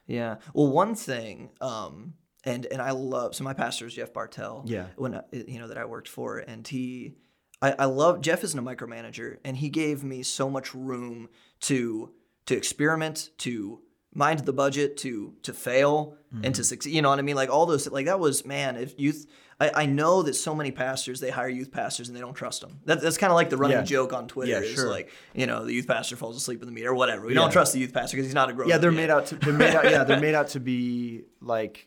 Yeah. 0.06 0.36
Well, 0.54 0.68
one 0.68 0.94
thing, 0.94 1.50
um, 1.60 2.14
and 2.44 2.66
and 2.66 2.80
I 2.80 2.90
love 2.92 3.34
so 3.34 3.44
my 3.44 3.54
pastor 3.54 3.86
is 3.86 3.94
Jeff 3.94 4.12
Bartell. 4.12 4.64
Yeah. 4.66 4.86
When 4.96 5.14
I, 5.14 5.22
you 5.32 5.58
know 5.58 5.68
that 5.68 5.78
I 5.78 5.84
worked 5.84 6.08
for, 6.08 6.38
and 6.38 6.66
he, 6.66 7.14
I, 7.60 7.72
I 7.80 7.84
love 7.84 8.20
Jeff 8.20 8.42
isn't 8.44 8.58
a 8.58 8.62
micromanager, 8.62 9.38
and 9.44 9.56
he 9.56 9.68
gave 9.68 10.02
me 10.02 10.22
so 10.22 10.48
much 10.50 10.74
room 10.74 11.28
to 11.60 12.10
to 12.46 12.56
experiment, 12.56 13.30
to 13.38 13.80
mind 14.14 14.40
the 14.40 14.52
budget, 14.52 14.96
to 14.98 15.34
to 15.42 15.52
fail, 15.52 16.16
and 16.32 16.42
to 16.42 16.50
mm-hmm. 16.50 16.62
succeed. 16.62 16.94
You 16.94 17.02
know 17.02 17.10
what 17.10 17.18
I 17.18 17.22
mean? 17.22 17.36
Like 17.36 17.50
all 17.50 17.66
those, 17.66 17.88
like 17.90 18.06
that 18.06 18.20
was 18.20 18.44
man. 18.44 18.76
If 18.76 18.98
youth, 18.98 19.26
I, 19.60 19.82
I 19.82 19.86
know 19.86 20.22
that 20.22 20.34
so 20.34 20.54
many 20.54 20.70
pastors 20.70 21.20
they 21.20 21.30
hire 21.30 21.48
youth 21.48 21.70
pastors 21.70 22.08
and 22.08 22.16
they 22.16 22.20
don't 22.20 22.34
trust 22.34 22.60
them. 22.60 22.80
That, 22.86 23.00
that's 23.00 23.18
kind 23.18 23.30
of 23.30 23.34
like 23.34 23.50
the 23.50 23.56
running 23.56 23.78
Yeah. 23.78 23.84
joke 23.84 24.12
on 24.12 24.28
Twitter. 24.28 24.52
Yeah, 24.52 24.60
is 24.60 24.74
sure. 24.74 24.88
like 24.88 25.10
you 25.34 25.46
know 25.46 25.64
the 25.64 25.72
youth 25.72 25.86
pastor 25.86 26.16
falls 26.16 26.36
asleep 26.36 26.60
in 26.62 26.66
the 26.66 26.72
meter 26.72 26.90
or 26.90 26.94
whatever. 26.94 27.26
We 27.26 27.34
Yeah. 27.34 27.40
don't 27.40 27.52
trust 27.52 27.72
the 27.72 27.78
youth 27.78 27.92
pastor 27.92 28.16
because 28.16 28.26
he's 28.26 28.34
not 28.34 28.48
a 28.48 28.52
grown. 28.52 28.68
Yeah, 28.68 28.78
they're 28.78 28.90
yet. 28.92 28.96
made 28.96 29.10
out 29.10 29.26
to 29.26 29.36
they're 29.36 29.52
made 29.52 29.74
out 29.74 29.84
yeah 29.90 30.04
they're 30.04 30.20
made 30.20 30.34
out 30.34 30.48
to 30.48 30.60
be 30.60 31.24
like 31.40 31.86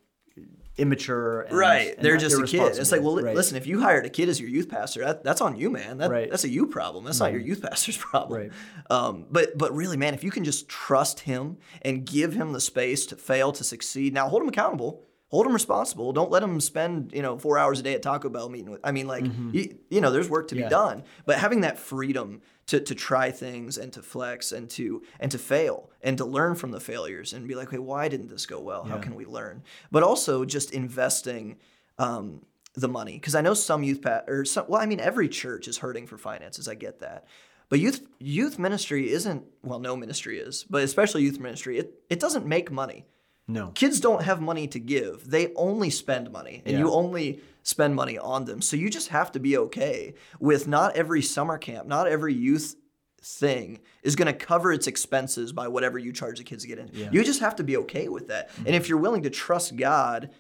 immature. 0.78 1.42
And, 1.42 1.58
Right. 1.58 1.96
and 1.96 2.04
They're 2.04 2.18
just 2.18 2.40
a 2.40 2.46
kid. 2.46 2.78
It's 2.78 2.92
like, 2.92 3.02
well, 3.02 3.22
Right. 3.22 3.36
listen, 3.36 3.58
if 3.58 3.68
you 3.68 3.80
hired 3.82 4.06
a 4.06 4.10
kid 4.10 4.28
as 4.30 4.40
your 4.40 4.50
youth 4.50 4.70
pastor, 4.70 5.02
that, 5.06 5.24
that's 5.24 5.42
on 5.42 5.56
you, 5.56 5.70
man. 5.70 5.98
That, 6.00 6.10
Right. 6.10 6.30
That's 6.30 6.44
a 6.44 6.50
you 6.50 6.68
problem. 6.68 7.04
That's 7.06 7.20
not 7.20 7.32
your 7.32 7.42
youth 7.42 7.62
pastor's 7.70 7.98
problem. 7.98 8.42
Right. 8.42 8.52
Um, 8.90 9.26
but 9.30 9.58
but 9.58 9.74
really, 9.76 9.98
man, 9.98 10.14
if 10.14 10.24
you 10.24 10.32
can 10.32 10.44
just 10.44 10.68
trust 10.68 11.22
him 11.22 11.58
and 11.84 12.06
give 12.06 12.34
him 12.34 12.54
the 12.54 12.62
space 12.62 13.06
to 13.08 13.16
fail, 13.16 13.52
to 13.54 13.64
succeed, 13.64 14.14
now 14.14 14.28
hold 14.28 14.42
him 14.42 14.50
accountable. 14.50 15.04
Hold 15.34 15.48
them 15.48 15.54
responsible. 15.54 16.14
Don't 16.14 16.30
let 16.30 16.42
them 16.42 16.62
spend, 16.62 17.12
you 17.12 17.24
know, 17.24 17.40
four 17.40 17.58
hours 17.58 17.80
a 17.80 17.84
day 17.84 17.96
at 17.96 18.04
Taco 18.04 18.30
Bell 18.30 18.50
meeting 18.50 18.70
with. 18.70 18.82
I 18.84 18.92
mean, 18.92 19.08
like, 19.08 19.26
you, 19.52 19.80
you 19.90 20.00
know, 20.00 20.12
there's 20.12 20.30
work 20.30 20.48
to 20.50 20.56
Mm-hmm. 20.56 20.62
Yeah. 20.62 20.68
be 20.68 20.70
done. 20.70 21.04
But 21.26 21.40
having 21.40 21.62
that 21.62 21.80
freedom 21.80 22.42
to, 22.68 22.80
to 22.80 22.94
try 22.94 23.32
things 23.32 23.80
and 23.80 23.92
to 23.94 24.04
flex 24.04 24.52
and 24.52 24.70
to 24.78 25.02
and 25.20 25.32
to 25.32 25.40
fail 25.40 25.90
and 26.04 26.20
to 26.20 26.26
learn 26.26 26.54
from 26.54 26.70
the 26.70 26.80
failures 26.80 27.34
and 27.34 27.48
be 27.48 27.56
like, 27.56 27.72
hey, 27.72 27.80
why 27.80 28.10
didn't 28.10 28.30
this 28.30 28.46
go 28.46 28.60
well? 28.60 28.84
How 28.84 29.00
can 29.00 29.16
we 29.16 29.26
learn? 29.26 29.64
But 29.92 30.04
also 30.04 30.46
just 30.46 30.70
investing 30.72 31.58
um, 31.98 32.46
the 32.76 32.88
money 32.88 33.14
because 33.14 33.34
I 33.34 33.42
know 33.42 33.56
some 33.56 33.82
youth 33.84 34.02
pat 34.04 34.26
or 34.28 34.46
some, 34.46 34.66
well, 34.68 34.82
I 34.82 34.86
mean, 34.86 35.00
every 35.00 35.30
church 35.30 35.68
is 35.68 35.80
hurting 35.80 36.06
for 36.08 36.18
finances. 36.20 36.68
I 36.68 36.76
get 36.76 37.00
that, 37.00 37.26
but 37.70 37.80
youth 37.80 38.06
youth 38.20 38.60
ministry 38.60 39.10
isn't 39.12 39.44
well, 39.64 39.80
no 39.80 39.96
ministry 39.96 40.38
is, 40.38 40.64
but 40.70 40.84
especially 40.84 41.24
youth 41.24 41.40
ministry, 41.40 41.80
it 41.80 41.88
it 42.10 42.20
doesn't 42.20 42.46
make 42.46 42.72
money. 42.72 43.06
No. 43.48 43.72
Kids 43.76 44.00
don't 44.00 44.24
have 44.24 44.42
money 44.42 44.68
to 44.68 44.80
give; 44.80 45.30
they 45.30 45.54
only 45.56 45.90
spend 45.90 46.32
money, 46.32 46.62
and 46.66 46.78
you 46.78 46.92
only 46.92 47.42
spend 47.64 47.96
money 47.96 48.18
on 48.18 48.46
them. 48.46 48.62
So 48.62 48.76
you 48.76 48.90
just 48.90 49.10
have 49.10 49.32
to 49.34 49.40
be 49.40 49.58
okay 49.58 50.14
with 50.40 50.68
not 50.68 50.96
every 50.96 51.22
summer 51.22 51.58
camp, 51.58 51.88
not 51.88 52.08
every 52.08 52.34
youth 52.34 52.76
thing 53.24 53.80
is 54.04 54.16
going 54.16 54.28
to 54.28 54.34
cover 54.34 54.72
its 54.74 54.88
expenses 54.88 55.54
by 55.54 55.68
whatever 55.68 55.98
you 55.98 56.12
charge 56.12 56.38
the 56.38 56.44
kids 56.44 56.64
to 56.64 56.68
get 56.68 56.78
in. 56.78 56.90
Yeah. 56.94 57.10
You 57.12 57.24
just 57.24 57.40
have 57.40 57.56
to 57.56 57.64
be 57.64 57.78
okay 57.78 58.10
with 58.10 58.28
that. 58.28 58.50
And 58.58 58.70
if 58.70 58.84
mm-hmm. 58.84 58.90
you're 58.90 59.00
willing 59.00 59.24
to 59.24 59.30
trust 59.30 59.76
God, 59.78 60.32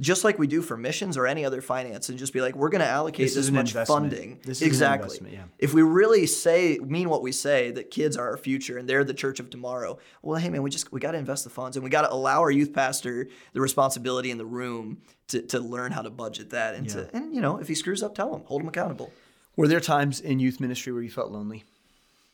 just 0.00 0.22
like 0.24 0.38
we 0.38 0.46
do 0.46 0.62
for 0.62 0.76
missions 0.76 1.16
or 1.16 1.26
any 1.26 1.44
other 1.44 1.60
finance, 1.60 2.08
and 2.08 2.18
just 2.18 2.32
be 2.32 2.40
like, 2.40 2.54
we're 2.54 2.68
going 2.68 2.80
to 2.80 2.86
allocate 2.86 3.26
This 3.26 3.34
this, 3.34 3.46
is 3.46 3.50
much 3.52 3.70
investment. 3.70 4.12
funding. 4.12 4.40
This 4.44 4.62
exactly. 4.62 5.06
investment, 5.06 5.34
yeah. 5.34 5.44
If 5.58 5.74
we 5.74 5.82
really 5.82 6.26
say 6.26 6.78
mean 6.78 7.08
what 7.08 7.22
we 7.22 7.32
say 7.32 7.70
that 7.72 7.90
kids 7.90 8.16
are 8.16 8.28
our 8.28 8.36
future 8.36 8.78
and 8.78 8.88
they're 8.88 9.04
the 9.04 9.14
church 9.14 9.40
of 9.40 9.50
tomorrow, 9.50 9.98
well, 10.22 10.38
hey 10.38 10.50
man, 10.50 10.62
we 10.62 10.70
just 10.70 10.92
we 10.92 11.00
got 11.00 11.12
to 11.12 11.18
invest 11.18 11.44
the 11.44 11.50
funds 11.50 11.76
and 11.76 11.84
we 11.84 11.90
got 11.90 12.02
to 12.02 12.12
allow 12.12 12.40
our 12.40 12.50
youth 12.50 12.72
pastor 12.72 13.28
the 13.52 13.60
responsibility 13.60 14.30
in 14.30 14.38
the 14.38 14.46
room 14.46 14.98
to, 15.28 15.42
to 15.42 15.58
learn 15.58 15.92
how 15.92 16.02
to 16.02 16.10
budget 16.10 16.50
that 16.50 16.74
and 16.74 16.88
to 16.90 17.10
and 17.14 17.34
you 17.34 17.40
know 17.40 17.58
if 17.58 17.68
he 17.68 17.74
screws 17.74 18.02
up, 18.02 18.14
tell 18.14 18.34
him, 18.34 18.42
hold 18.44 18.62
him 18.62 18.68
accountable. 18.68 19.12
Were 19.56 19.66
there 19.66 19.80
times 19.80 20.20
in 20.20 20.38
youth 20.38 20.60
ministry 20.60 20.92
where 20.92 21.02
you 21.02 21.10
felt 21.10 21.32
lonely? 21.32 21.64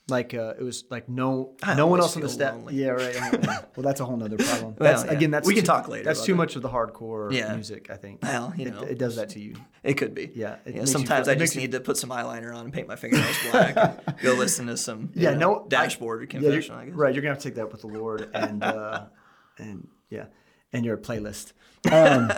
Like 0.09 0.35
uh, 0.35 0.53
it 0.59 0.63
was 0.63 0.85
like 0.91 1.09
no 1.09 1.55
I 1.63 1.75
no 1.75 1.87
one 1.87 1.99
else 1.99 2.15
on 2.15 2.21
the 2.21 2.29
staff. 2.29 2.57
Yeah, 2.71 2.89
right. 2.89 3.17
well, 3.75 3.83
that's 3.83 4.01
a 4.01 4.05
whole 4.05 4.19
nother 4.19 4.37
problem. 4.37 4.75
Well, 4.79 4.93
That's 4.93 5.03
yeah. 5.07 5.13
again. 5.13 5.31
That's 5.31 5.47
We 5.49 5.55
can 5.55 5.65
talk 5.65 5.89
later 5.89 6.05
That's 6.05 6.23
too 6.27 6.33
that. 6.33 6.37
much 6.37 6.57
of 6.57 6.63
the 6.63 6.69
hardcore 6.69 7.33
Yeah. 7.33 7.55
music. 7.55 7.89
I 7.91 7.97
think. 7.97 8.23
Well, 8.23 8.53
you 8.55 8.67
it, 8.67 8.75
know, 8.75 8.83
it 8.83 8.99
does 8.99 9.17
that 9.17 9.31
to 9.31 9.41
you. 9.41 9.55
It 9.83 9.95
could 9.95 10.15
be. 10.15 10.31
Yeah, 10.35 10.57
Yeah, 10.67 10.85
sometimes 10.85 11.27
feel- 11.27 11.35
I 11.35 11.39
just 11.39 11.55
you- 11.55 11.63
need 11.63 11.73
to 11.73 11.81
put 11.81 11.97
some 11.97 12.11
eyeliner 12.11 12.55
on 12.55 12.65
and 12.67 12.73
paint 12.73 12.87
my 12.87 12.97
fingernails 12.97 13.35
black. 13.51 13.77
and 14.07 14.19
go 14.21 14.35
listen 14.35 14.67
to 14.67 14.77
some 14.77 15.11
Yeah, 15.15 15.31
know, 15.31 15.61
no 15.63 15.67
dashboard 15.69 16.21
yeah, 16.21 16.27
confession. 16.29 16.75
I 16.75 16.85
guess. 16.85 16.95
Right, 16.95 17.15
you're 17.15 17.23
gonna 17.23 17.33
have 17.35 17.43
to 17.43 17.49
take 17.49 17.55
that 17.57 17.73
with 17.73 17.81
the 17.81 17.87
Lord 17.89 18.29
and 18.35 18.63
uh, 18.63 19.07
and 19.59 19.89
yeah, 20.11 20.27
and 20.75 20.85
your 20.85 20.99
playlist. 20.99 21.55
Um, 21.91 22.31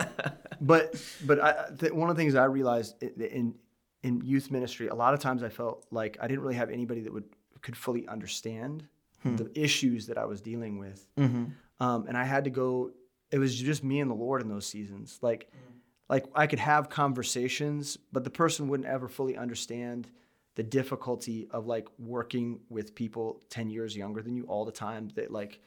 but 0.61 0.95
but 1.25 1.41
I, 1.43 1.65
th- 1.77 1.91
one 1.91 2.09
of 2.09 2.15
the 2.15 2.21
things 2.21 2.33
I 2.35 2.45
realized 2.45 2.95
i- 3.03 3.07
in 3.25 3.55
in 4.03 4.21
youth 4.23 4.51
ministry, 4.51 4.87
a 4.87 4.95
lot 4.95 5.13
of 5.13 5.19
times 5.19 5.43
I 5.43 5.49
felt 5.49 5.85
like 5.91 6.17
I 6.21 6.27
didn't 6.27 6.43
really 6.43 6.55
have 6.55 6.69
anybody 6.69 7.01
that 7.01 7.11
would 7.13 7.25
could 7.61 7.77
fully 7.77 8.07
understand 8.07 8.87
Hmm. 9.23 9.35
the 9.35 9.49
issues 9.59 10.05
that 10.07 10.17
I 10.17 10.25
was 10.25 10.41
dealing 10.41 10.77
with, 10.77 11.07
Mm-hmm. 11.17 11.45
um, 11.83 12.05
and 12.07 12.15
I 12.15 12.23
had 12.23 12.43
to 12.43 12.49
go. 12.51 12.91
It 13.31 13.39
was 13.39 13.55
just 13.55 13.83
me 13.83 13.99
and 13.99 14.09
the 14.11 14.15
Lord 14.15 14.41
in 14.43 14.47
those 14.49 14.65
seasons. 14.67 15.17
Like 15.21 15.49
Mm. 15.51 15.73
like 16.09 16.25
I 16.35 16.45
could 16.47 16.59
have 16.59 16.87
conversations, 16.89 17.97
but 18.13 18.23
the 18.23 18.29
person 18.29 18.67
wouldn't 18.67 18.87
ever 18.87 19.07
fully 19.07 19.35
understand 19.35 20.07
the 20.55 20.63
difficulty 20.63 21.47
of 21.51 21.65
like 21.67 21.87
working 21.99 22.59
with 22.69 22.93
people 22.95 23.41
10 23.49 23.69
years 23.69 23.95
younger 23.97 24.21
than 24.21 24.35
you 24.35 24.43
all 24.45 24.65
the 24.65 24.71
time 24.71 25.09
that 25.15 25.31
like 25.31 25.59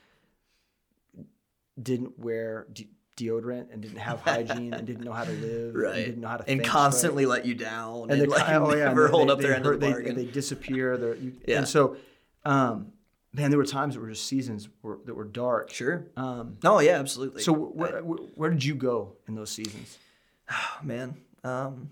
didn't 1.81 2.19
wear 2.19 2.67
deodorant 3.25 3.73
and 3.73 3.83
didn't 3.83 3.99
have 3.99 4.21
hygiene 4.21 4.73
and 4.75 4.87
didn't 4.87 5.05
know 5.05 5.13
how 5.13 5.25
to 5.25 5.31
live 5.33 5.75
Right. 5.75 5.97
and 5.97 6.05
didn't 6.07 6.21
know 6.21 6.29
how 6.29 6.37
to 6.39 6.43
And 6.43 6.47
think, 6.49 6.63
right? 6.63 6.69
constantly 6.71 7.27
let 7.27 7.45
you 7.47 7.55
down 7.55 8.03
and, 8.05 8.13
and 8.13 8.21
they 8.23 8.27
like 8.27 8.49
oh, 8.49 8.75
yeah, 8.75 8.85
never 8.87 9.05
and 9.07 9.15
hold 9.15 9.29
they- 9.29 9.33
up 9.33 9.39
their 9.41 9.51
they 9.51 9.57
end 9.57 9.67
of 9.67 9.73
the 9.81 9.87
they- 9.87 9.93
bargain. 9.93 10.17
They, 10.17 10.25
disappear. 10.25 10.95
You, 11.17 11.33
Yeah. 11.47 11.59
And 11.59 11.69
so, 11.69 11.97
um, 12.45 12.93
man, 13.33 13.51
there 13.51 13.59
were 13.59 13.65
times 13.67 13.95
that 13.95 14.01
were 14.01 14.09
just 14.09 14.27
seasons 14.27 14.69
were, 14.83 14.99
that 15.05 15.15
were 15.15 15.25
dark. 15.25 15.71
sure. 15.71 16.07
Um, 16.17 16.57
No, 16.63 16.81
yeah, 16.81 16.99
absolutely. 16.99 17.43
so 17.43 17.53
where, 17.53 18.03
where, 18.03 18.19
where 18.35 18.51
did 18.51 18.65
you 18.65 18.75
go 18.75 19.17
in 19.29 19.35
those 19.35 19.51
seasons? 19.51 19.99
Oh, 20.51 20.79
man. 20.83 21.15
Um, 21.45 21.91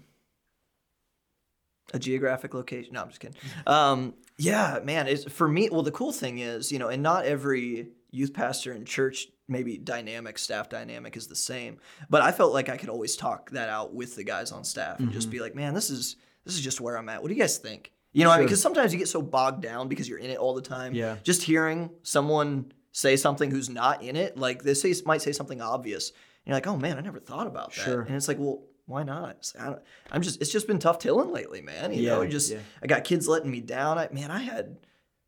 a 1.95 1.99
geographic 1.99 2.53
location. 2.55 2.95
No, 2.95 3.03
I'm 3.03 3.09
just 3.09 3.21
kidding. 3.21 3.37
Um, 3.67 4.15
yeah, 4.37 4.81
man. 4.85 5.07
It's, 5.09 5.25
for 5.25 5.49
me, 5.49 5.69
well, 5.71 5.83
the 5.83 5.91
cool 5.91 6.13
thing 6.13 6.39
is, 6.39 6.71
you 6.71 6.79
know, 6.79 6.89
and 6.89 7.03
not 7.03 7.25
every 7.25 7.89
youth 8.11 8.33
pastor 8.33 8.73
and 8.73 8.87
church 8.87 9.29
maybe 9.49 9.79
dynamic, 9.79 10.39
staff 10.39 10.69
dynamic 10.69 11.17
is 11.17 11.27
the 11.27 11.37
same. 11.37 11.79
But 12.11 12.23
I 12.23 12.33
felt 12.33 12.53
like 12.53 12.69
I 12.69 12.77
could 12.77 12.91
always 12.91 13.17
talk 13.17 13.51
that 13.51 13.69
out 13.69 13.95
with 13.95 14.15
the 14.15 14.25
guys 14.25 14.53
on 14.53 14.65
staff 14.65 14.99
and 15.01 15.11
just 15.11 15.29
mm-hmm. 15.29 15.33
be 15.33 15.41
like, 15.41 15.55
man, 15.55 15.75
this 15.75 15.91
is 15.91 16.17
this 16.45 16.55
is 16.55 16.61
just 16.61 16.81
where 16.81 16.97
I'm 16.97 17.09
at. 17.09 17.23
What 17.23 17.29
do 17.29 17.35
you 17.35 17.41
guys 17.41 17.59
think? 17.59 17.93
You 18.13 18.25
know, 18.25 18.31
what 18.31 18.37
I 18.37 18.39
mean, 18.39 18.47
because 18.47 18.63
sometimes 18.63 18.93
you 18.93 18.99
get 18.99 19.09
so 19.09 19.21
bogged 19.23 19.63
down 19.63 19.89
because 19.89 20.09
you're 20.09 20.19
in 20.19 20.31
it 20.31 20.39
all 20.39 20.55
the 20.55 20.63
time. 20.63 20.95
Yeah. 20.95 21.17
Just 21.23 21.43
hearing 21.43 21.91
someone 22.03 22.73
say 22.93 23.17
something 23.17 23.51
who's 23.51 23.69
not 23.69 24.03
in 24.03 24.17
it, 24.17 24.37
like 24.37 24.63
they 24.63 24.75
say 24.75 24.95
might 25.05 25.23
say 25.23 25.33
something 25.33 25.61
obvious. 25.61 26.11
And 26.11 26.17
you're 26.47 26.57
like, 26.57 26.67
oh 26.67 26.77
man, 26.77 26.97
I 26.97 27.01
never 27.01 27.21
thought 27.21 27.47
about 27.47 27.75
that. 27.75 27.85
Sure. 27.85 28.01
And 28.03 28.17
it's 28.17 28.29
like, 28.29 28.39
well, 28.39 28.63
why 28.87 29.03
not? 29.03 29.53
Like, 29.55 29.63
I 29.63 29.71
don't, 29.71 29.83
I'm 30.11 30.23
just, 30.23 30.41
it's 30.41 30.51
just 30.51 30.67
been 30.67 30.79
tough 30.79 30.99
tilling 30.99 31.31
lately, 31.31 31.61
man. 31.61 31.93
You 31.93 32.07
know, 32.07 32.23
Yeah, 32.23 32.27
it 32.27 32.31
just, 32.31 32.51
yeah. 32.51 32.59
I 32.83 32.87
got 32.87 33.05
kids 33.05 33.29
letting 33.29 33.51
me 33.51 33.61
down. 33.61 33.99
I, 33.99 34.09
man, 34.11 34.31
I 34.31 34.39
had, 34.39 34.79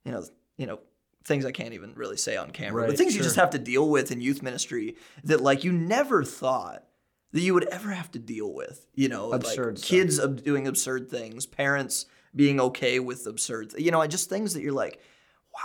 you 0.04 0.12
know, 0.12 0.24
you 0.56 0.66
know, 0.66 0.80
things 1.24 1.44
I 1.44 1.52
can't 1.52 1.74
even 1.74 1.92
really 1.94 2.16
say 2.16 2.36
on 2.36 2.50
camera, 2.50 2.82
Right, 2.82 2.88
but 2.88 2.98
things 2.98 3.14
you 3.14 3.22
just 3.22 3.36
have 3.36 3.50
to 3.50 3.58
deal 3.58 3.88
with 3.88 4.10
in 4.10 4.20
youth 4.20 4.42
ministry 4.42 4.96
that 5.24 5.40
like 5.40 5.64
you 5.64 5.72
never 5.72 6.24
thought 6.24 6.84
that 7.32 7.40
you 7.40 7.54
would 7.54 7.68
ever 7.68 7.90
have 7.90 8.10
to 8.12 8.18
deal 8.18 8.52
with. 8.52 8.86
You 8.94 9.08
know, 9.08 9.32
Absurd 9.32 9.76
like 9.78 9.82
kids 9.84 10.18
ab- 10.18 10.42
doing 10.42 10.66
absurd 10.66 11.10
things, 11.10 11.46
parents 11.46 12.06
being 12.34 12.60
okay 12.60 13.00
with 13.00 13.26
absurd, 13.26 13.74
you 13.78 13.90
know, 13.90 14.04
just 14.06 14.28
things 14.28 14.54
that 14.54 14.62
you're 14.62 14.72
like, 14.72 15.00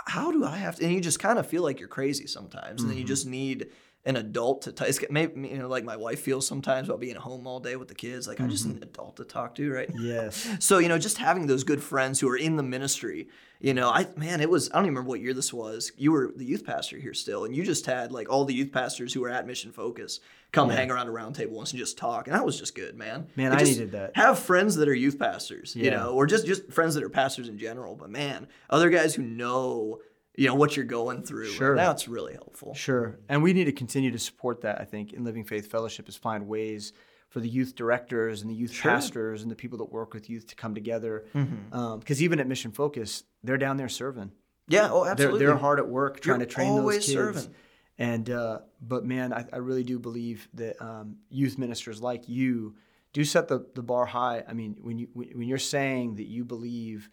how 0.06 0.30
do 0.32 0.44
I 0.44 0.56
have 0.56 0.76
to? 0.76 0.84
And 0.84 0.92
you 0.92 1.00
just 1.00 1.20
kind 1.20 1.38
of 1.38 1.46
feel 1.46 1.62
like 1.62 1.78
you're 1.78 1.88
crazy 1.88 2.26
sometimes, 2.26 2.82
and 2.82 2.90
then 2.90 2.98
you 2.98 3.04
Mm-hmm. 3.04 3.08
just 3.08 3.26
need 3.26 3.68
an 4.06 4.16
adult 4.16 4.62
to. 4.62 4.72
T- 4.72 4.84
it's 4.86 4.98
maybe 5.10 5.48
you 5.48 5.58
know, 5.58 5.68
like 5.68 5.84
my 5.84 5.96
wife 5.96 6.20
feels 6.20 6.46
sometimes 6.46 6.88
about 6.88 7.00
being 7.00 7.16
home 7.16 7.46
all 7.46 7.60
day 7.60 7.76
with 7.76 7.88
the 7.88 7.94
kids. 7.94 8.26
Like 8.26 8.40
I 8.40 8.46
just 8.46 8.64
Mm-hmm. 8.64 8.74
need 8.74 8.82
an 8.82 8.88
adult 8.88 9.16
to 9.16 9.24
talk 9.24 9.54
to, 9.56 9.70
right? 9.72 9.90
Yes. 9.94 10.48
So 10.60 10.78
you 10.78 10.88
know, 10.88 10.98
just 10.98 11.18
having 11.18 11.46
those 11.46 11.64
good 11.64 11.82
friends 11.82 12.20
who 12.20 12.28
are 12.30 12.36
in 12.36 12.56
the 12.56 12.62
ministry, 12.62 13.28
you 13.60 13.74
know, 13.74 13.90
I 13.90 14.06
man, 14.16 14.40
it 14.40 14.48
was 14.48 14.70
I 14.70 14.74
don't 14.76 14.84
even 14.84 14.94
remember 14.94 15.08
what 15.10 15.20
year 15.20 15.34
this 15.34 15.52
was. 15.52 15.92
You 15.98 16.12
were 16.12 16.32
the 16.34 16.44
youth 16.44 16.64
pastor 16.64 16.96
here 16.98 17.12
still, 17.14 17.44
and 17.44 17.54
you 17.54 17.62
just 17.64 17.84
had 17.86 18.12
like 18.12 18.30
all 18.30 18.44
the 18.44 18.54
youth 18.54 18.72
pastors 18.72 19.12
who 19.12 19.20
were 19.20 19.30
at 19.30 19.46
Mission 19.46 19.72
Focus 19.72 20.20
come 20.52 20.70
hang 20.70 20.90
around 20.90 21.08
a 21.08 21.10
round 21.10 21.34
table 21.34 21.56
once 21.56 21.72
and 21.72 21.78
just 21.78 21.98
talk, 21.98 22.28
and 22.28 22.34
that 22.36 22.46
was 22.46 22.58
just 22.58 22.74
good, 22.74 22.96
man. 22.96 23.26
Man, 23.36 23.52
I 23.52 23.62
needed 23.62 23.92
that. 23.92 24.16
Have 24.16 24.38
friends 24.38 24.76
that 24.76 24.88
are 24.88 24.94
youth 24.94 25.18
pastors, 25.18 25.74
you 25.76 25.90
know, 25.90 26.10
or 26.14 26.26
just 26.26 26.46
just 26.46 26.70
friends 26.72 26.94
that 26.94 27.02
are 27.02 27.08
pastors 27.10 27.48
in 27.48 27.58
general. 27.58 27.96
But 27.96 28.10
man, 28.10 28.46
other 28.70 28.88
guys 28.88 29.14
who 29.16 29.22
know, 29.22 29.98
you 30.36 30.46
know, 30.48 30.54
what 30.54 30.76
you're 30.76 30.84
going 30.84 31.22
through. 31.22 31.46
Sure. 31.48 31.74
that's 31.74 32.08
really 32.08 32.34
helpful. 32.34 32.74
Sure. 32.74 33.18
And 33.28 33.42
we 33.42 33.52
need 33.52 33.64
to 33.64 33.72
continue 33.72 34.10
to 34.10 34.18
support 34.18 34.60
that, 34.62 34.80
I 34.80 34.84
think, 34.84 35.12
in 35.12 35.24
Living 35.24 35.44
Faith 35.44 35.70
Fellowship 35.70 36.08
is 36.08 36.16
find 36.16 36.46
ways 36.46 36.92
for 37.30 37.40
the 37.40 37.48
youth 37.48 37.74
directors 37.74 38.42
and 38.42 38.50
the 38.50 38.54
youth 38.54 38.72
Sure. 38.72 38.92
pastors 38.92 39.42
and 39.42 39.50
the 39.50 39.56
people 39.56 39.78
that 39.78 39.90
work 39.92 40.14
with 40.14 40.30
youth 40.30 40.46
to 40.48 40.54
come 40.54 40.74
together. 40.74 41.24
Because 41.32 41.44
Mm-hmm. 41.44 42.22
even 42.24 42.40
at 42.40 42.46
Mission 42.46 42.70
Focus, 42.72 43.24
they're 43.42 43.58
down 43.58 43.76
there 43.78 43.88
serving. 43.88 44.30
Yeah, 44.68 44.88
oh, 44.90 45.02
They're, 45.04 45.12
absolutely. 45.12 45.38
they're 45.46 45.56
hard 45.56 45.78
at 45.78 45.88
work 45.88 46.20
trying 46.20 46.40
You're 46.40 46.46
to 46.48 46.54
train 46.54 46.68
those 46.70 46.78
always 46.80 46.96
kids. 47.06 47.12
serving. 47.14 47.54
And 47.98 48.28
uh, 48.30 48.58
but 48.82 49.04
man, 49.06 49.32
I, 49.32 49.46
I 49.52 49.56
really 49.58 49.84
do 49.84 49.98
believe 49.98 50.48
that 50.54 50.80
um, 50.82 51.16
youth 51.30 51.56
ministers 51.56 52.02
like 52.02 52.28
you 52.28 52.74
do 53.12 53.24
set 53.24 53.48
the, 53.48 53.64
the 53.74 53.82
bar 53.82 54.04
high. 54.04 54.44
I 54.46 54.52
mean, 54.52 54.76
when 54.82 54.98
you 54.98 55.08
when 55.14 55.28
when 55.38 55.48
you're 55.48 55.56
saying 55.58 56.16
that 56.16 56.26
you 56.26 56.44
believe 56.44 57.08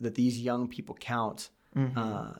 that 0.00 0.14
these 0.14 0.38
young 0.38 0.68
people 0.68 0.94
count, 1.00 1.50
uh, 1.96 2.34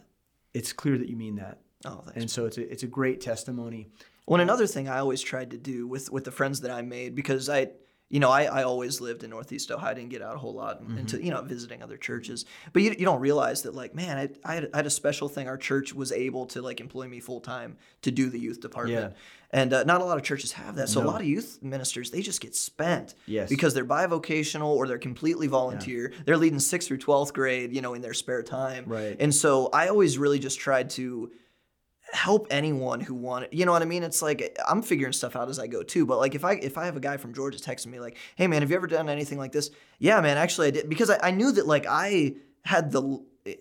it's 0.55 0.73
clear 0.73 0.99
that 0.99 1.09
you 1.09 1.17
mean 1.17 1.37
that. 1.37 1.61
Oh, 1.85 2.03
thanks. 2.05 2.21
And 2.21 2.31
so 2.31 2.47
it's 2.47 2.59
a, 2.59 2.71
it's 2.71 2.83
a 2.83 2.87
great 2.89 3.21
testimony. 3.21 3.89
Well, 4.27 4.41
and 4.41 4.49
um, 4.49 4.55
another 4.55 4.67
thing 4.67 4.89
I 4.89 4.99
always 4.99 5.21
tried 5.21 5.51
to 5.51 5.59
do 5.59 5.87
with 5.87 6.11
with 6.11 6.25
the 6.25 6.31
friends 6.31 6.61
that 6.61 6.71
I 6.71 6.83
made 6.83 7.15
because 7.15 7.49
I, 7.49 7.71
you 8.13 8.21
know, 8.21 8.31
I, 8.31 8.43
I 8.45 8.63
always 8.63 9.01
lived 9.01 9.25
in 9.25 9.31
Northeast 9.31 9.71
Ohio. 9.73 9.91
I 9.91 9.95
didn't 9.95 10.11
get 10.11 10.23
out 10.23 10.37
a 10.37 10.39
whole 10.39 10.55
lot 10.55 10.83
Mm-hmm. 10.83 10.99
into 10.99 11.21
you 11.25 11.31
know 11.31 11.43
visiting 11.43 11.83
other 11.83 11.97
churches. 11.97 12.45
But 12.73 12.83
you, 12.83 12.91
you 12.99 13.05
don't 13.05 13.21
realize 13.21 13.63
that 13.63 13.75
like 13.75 13.95
man, 13.95 14.17
I, 14.19 14.29
I, 14.51 14.55
had, 14.55 14.71
I 14.73 14.77
had 14.79 14.87
a 14.87 14.91
special 14.91 15.29
thing. 15.29 15.49
Our 15.49 15.57
church 15.59 15.93
was 15.95 16.13
able 16.13 16.47
to 16.47 16.63
like 16.63 16.81
employ 16.81 17.09
me 17.09 17.19
full 17.21 17.41
time 17.41 17.77
to 18.03 18.11
do 18.11 18.29
the 18.31 18.39
youth 18.39 18.61
department, 18.61 19.13
Yeah. 19.15 19.61
and 19.61 19.73
uh, 19.73 19.85
not 19.85 20.01
a 20.01 20.05
lot 20.05 20.19
of 20.19 20.23
churches 20.25 20.53
have 20.53 20.75
that. 20.77 20.89
So 20.89 21.03
a 21.03 21.07
lot 21.13 21.21
of 21.21 21.27
youth 21.27 21.59
ministers 21.63 22.11
they 22.11 22.21
just 22.23 22.41
get 22.41 22.55
spent 22.55 23.15
Yes. 23.27 23.49
because 23.49 23.73
they're 23.75 23.85
bivocational 23.85 24.75
or 24.77 24.87
they're 24.87 24.99
completely 24.99 25.47
volunteer. 25.47 26.13
They're 26.27 26.37
leading 26.37 26.59
sixth 26.61 26.89
through 26.89 26.99
twelfth 26.99 27.33
grade, 27.33 27.73
you 27.75 27.81
know, 27.81 27.95
in 27.95 28.03
their 28.03 28.15
spare 28.15 28.43
time. 28.43 28.85
Right. 28.87 29.17
And 29.19 29.35
so 29.35 29.69
I 29.73 29.89
always 29.89 30.19
really 30.19 30.39
just 30.39 30.59
tried 30.61 30.91
to 30.91 31.31
help 32.13 32.47
anyone 32.51 33.01
who 33.01 33.15
wanted 33.15 33.49
you 33.53 33.65
know 33.65 33.73
what 33.73 33.81
i 33.83 33.87
mean 33.87 34.03
it's 34.03 34.21
like 34.21 34.57
i'm 34.69 34.83
figuring 34.83 35.13
stuff 35.13 35.35
out 35.35 35.49
as 35.49 35.59
i 35.59 35.67
go 35.67 35.83
too 35.83 36.05
but 36.05 36.19
like 36.19 36.35
if 36.35 36.45
i 36.45 36.53
if 36.53 36.77
i 36.77 36.85
have 36.85 36.97
a 36.97 37.01
guy 37.01 37.17
from 37.17 37.33
georgia 37.33 37.59
texting 37.59 37.87
me 37.87 37.99
like 38.01 38.17
hey 38.37 38.47
man 38.47 38.61
have 38.61 38.71
you 38.71 38.77
ever 38.77 38.87
done 38.87 39.09
anything 39.09 39.39
like 39.39 39.51
this 39.53 39.71
yeah 39.99 40.21
man 40.21 40.37
actually 40.37 40.67
i 40.67 40.71
did 40.71 40.89
because 40.89 41.09
i, 41.09 41.19
I 41.23 41.31
knew 41.31 41.51
that 41.53 41.67
like 41.67 41.87
i 41.89 42.35
had 42.65 42.93
the 42.93 43.19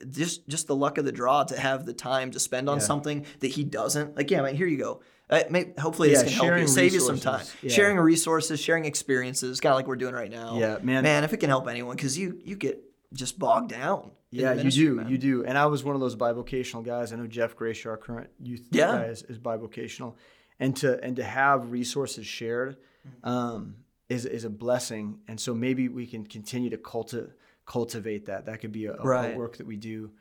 just 0.10 0.48
just 0.50 0.68
the 0.68 0.76
luck 0.76 0.98
of 0.98 1.06
the 1.06 1.12
draw 1.12 1.44
to 1.46 1.58
have 1.60 1.86
the 1.86 1.94
time 1.94 2.32
to 2.32 2.40
spend 2.40 2.70
on 2.70 2.78
Yeah. 2.78 2.84
something 2.84 3.26
that 3.40 3.48
he 3.48 3.64
doesn't 3.64 4.16
like 4.18 4.30
yeah 4.30 4.42
man 4.42 4.56
here 4.56 4.68
you 4.68 4.78
go 4.78 5.02
uh, 5.30 5.44
may, 5.50 5.72
hopefully 5.80 6.10
this 6.10 6.24
can 6.24 6.32
help 6.34 6.60
you 6.60 6.68
save 6.68 6.94
you 6.94 7.00
some 7.00 7.18
time. 7.18 7.46
Yeah. 7.62 7.72
sharing 7.72 7.98
resources 7.98 8.60
sharing 8.60 8.84
experiences 8.84 9.62
kind 9.62 9.72
of 9.72 9.78
like 9.78 9.88
we're 9.88 9.96
doing 9.96 10.14
right 10.14 10.30
now 10.30 10.58
Yeah, 10.60 10.78
man. 10.84 11.04
man 11.04 11.24
if 11.24 11.32
it 11.32 11.38
can 11.38 11.50
help 11.50 11.70
anyone 11.70 11.96
because 11.96 12.18
you 12.18 12.38
you 12.44 12.58
get 12.58 12.84
just 13.14 13.40
bogged 13.40 13.72
down 13.72 14.12
Yeah, 14.32 14.54
you 14.54 14.72
do. 14.72 14.96
man. 14.96 15.10
You 15.10 15.18
do. 15.18 15.44
And 15.46 15.58
I 15.58 15.66
was 15.66 15.84
one 15.84 15.94
of 15.96 16.02
those 16.02 16.16
bivocational 16.16 16.84
guys. 16.86 17.12
I 17.12 17.18
know 17.18 17.28
Jeff 17.28 17.56
Gracia, 17.56 17.90
our 17.90 17.98
current 17.98 18.30
youth 18.40 18.68
Yeah. 18.72 18.92
guy, 18.94 19.04
is, 19.06 19.24
is 19.24 19.38
bivocational. 19.38 20.16
And 20.60 20.76
to 20.78 21.04
and 21.04 21.16
to 21.18 21.24
have 21.24 21.72
resources 21.72 22.26
shared 22.26 22.78
Mm-hmm. 23.08 23.28
um, 23.30 23.76
is 24.10 24.26
is 24.26 24.44
a 24.46 24.50
blessing. 24.50 25.20
And 25.28 25.40
so 25.40 25.54
maybe 25.56 25.88
we 25.90 26.06
can 26.06 26.24
continue 26.26 26.70
to 26.70 26.78
culti- 26.78 27.32
cultivate 27.66 28.28
that. 28.28 28.46
That 28.46 28.62
could 28.62 28.72
be 28.72 28.86
a, 28.86 28.94
a- 28.94 29.04
Right. 29.04 29.36
work 29.36 29.58
that 29.58 29.66
we 29.66 29.76
do. 29.76 30.12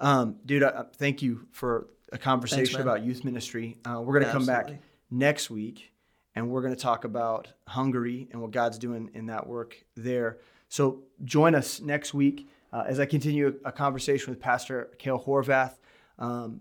Um, 0.00 0.36
dude, 0.44 0.64
I, 0.64 0.84
thank 0.96 1.22
you 1.22 1.46
for 1.52 1.88
a 2.12 2.18
conversation 2.18 2.78
man. 2.80 2.82
about 2.88 3.04
youth 3.04 3.24
ministry. 3.24 3.76
Uh, 3.84 4.00
we're 4.04 4.14
going 4.14 4.26
to 4.26 4.32
come 4.32 4.46
back 4.46 4.70
next 5.10 5.48
week 5.50 5.92
and 6.34 6.50
we're 6.50 6.62
going 6.62 6.74
to 6.74 6.80
talk 6.80 7.04
about 7.04 7.48
Hungary 7.68 8.28
and 8.32 8.42
what 8.42 8.50
God's 8.50 8.78
doing 8.78 9.10
in 9.14 9.26
that 9.26 9.46
work 9.46 9.76
there. 9.96 10.38
So 10.68 11.04
join 11.24 11.54
us 11.54 11.80
next 11.80 12.12
week 12.14 12.48
uh, 12.74 12.82
as 12.88 12.98
I 12.98 13.06
continue 13.06 13.54
a 13.64 13.70
conversation 13.70 14.32
with 14.32 14.40
Pastor 14.40 14.90
Kale 14.98 15.22
Horvath. 15.24 15.74
Um, 16.18 16.60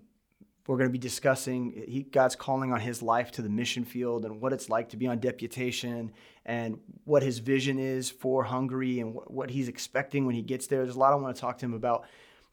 we're 0.67 0.77
going 0.77 0.87
to 0.87 0.93
be 0.93 0.99
discussing 0.99 1.83
he, 1.87 2.03
God's 2.03 2.35
calling 2.35 2.71
on 2.71 2.79
his 2.79 3.01
life 3.01 3.31
to 3.31 3.41
the 3.41 3.49
mission 3.49 3.83
field 3.83 4.23
and 4.23 4.39
what 4.39 4.53
it's 4.53 4.69
like 4.69 4.89
to 4.89 4.97
be 4.97 5.07
on 5.07 5.19
deputation 5.19 6.13
and 6.45 6.79
what 7.03 7.23
his 7.23 7.39
vision 7.39 7.79
is 7.79 8.11
for 8.11 8.43
Hungary 8.43 8.99
and 8.99 9.15
wh- 9.15 9.29
what 9.29 9.49
he's 9.49 9.67
expecting 9.67 10.25
when 10.25 10.35
he 10.35 10.43
gets 10.43 10.67
there. 10.67 10.83
There's 10.83 10.95
a 10.95 10.99
lot 10.99 11.11
I 11.13 11.15
want 11.15 11.35
to 11.35 11.41
talk 11.41 11.57
to 11.57 11.65
him 11.65 11.73
about. 11.73 12.05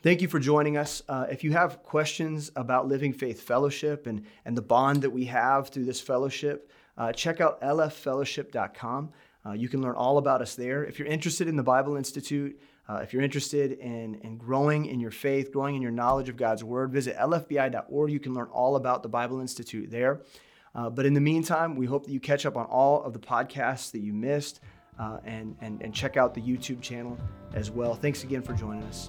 Thank 0.02 0.22
you 0.22 0.28
for 0.28 0.40
joining 0.40 0.78
us. 0.78 1.02
Uh, 1.06 1.26
if 1.30 1.44
you 1.44 1.52
have 1.52 1.82
questions 1.82 2.50
about 2.56 2.88
Living 2.88 3.12
Faith 3.12 3.42
Fellowship 3.42 4.06
and, 4.06 4.24
and 4.46 4.56
the 4.56 4.62
bond 4.62 5.02
that 5.02 5.10
we 5.10 5.26
have 5.26 5.68
through 5.68 5.84
this 5.84 6.00
fellowship, 6.00 6.72
uh, 6.96 7.12
check 7.12 7.42
out 7.42 7.60
lffellowship.com. 7.60 9.10
Uh, 9.44 9.52
you 9.52 9.68
can 9.68 9.80
learn 9.80 9.94
all 9.94 10.18
about 10.18 10.42
us 10.42 10.54
there. 10.54 10.84
If 10.84 10.98
you're 10.98 11.08
interested 11.08 11.48
in 11.48 11.56
the 11.56 11.62
Bible 11.62 11.96
Institute, 11.96 12.60
uh, 12.88 12.96
if 12.96 13.12
you're 13.12 13.22
interested 13.22 13.72
in, 13.72 14.16
in 14.16 14.36
growing 14.36 14.86
in 14.86 15.00
your 15.00 15.10
faith, 15.10 15.52
growing 15.52 15.76
in 15.76 15.82
your 15.82 15.92
knowledge 15.92 16.28
of 16.28 16.36
God's 16.36 16.64
Word, 16.64 16.90
visit 16.90 17.16
lfbi.org. 17.16 18.10
You 18.10 18.20
can 18.20 18.34
learn 18.34 18.48
all 18.52 18.76
about 18.76 19.02
the 19.02 19.08
Bible 19.08 19.40
Institute 19.40 19.90
there. 19.90 20.22
Uh, 20.74 20.90
but 20.90 21.06
in 21.06 21.14
the 21.14 21.20
meantime, 21.20 21.76
we 21.76 21.86
hope 21.86 22.04
that 22.04 22.12
you 22.12 22.20
catch 22.20 22.46
up 22.46 22.56
on 22.56 22.66
all 22.66 23.02
of 23.02 23.12
the 23.12 23.18
podcasts 23.18 23.90
that 23.92 24.00
you 24.00 24.12
missed 24.12 24.60
uh, 24.98 25.18
and, 25.24 25.56
and, 25.60 25.80
and 25.82 25.94
check 25.94 26.16
out 26.16 26.34
the 26.34 26.42
YouTube 26.42 26.80
channel 26.80 27.16
as 27.54 27.70
well. 27.70 27.94
Thanks 27.94 28.24
again 28.24 28.42
for 28.42 28.52
joining 28.54 28.82
us. 28.84 29.08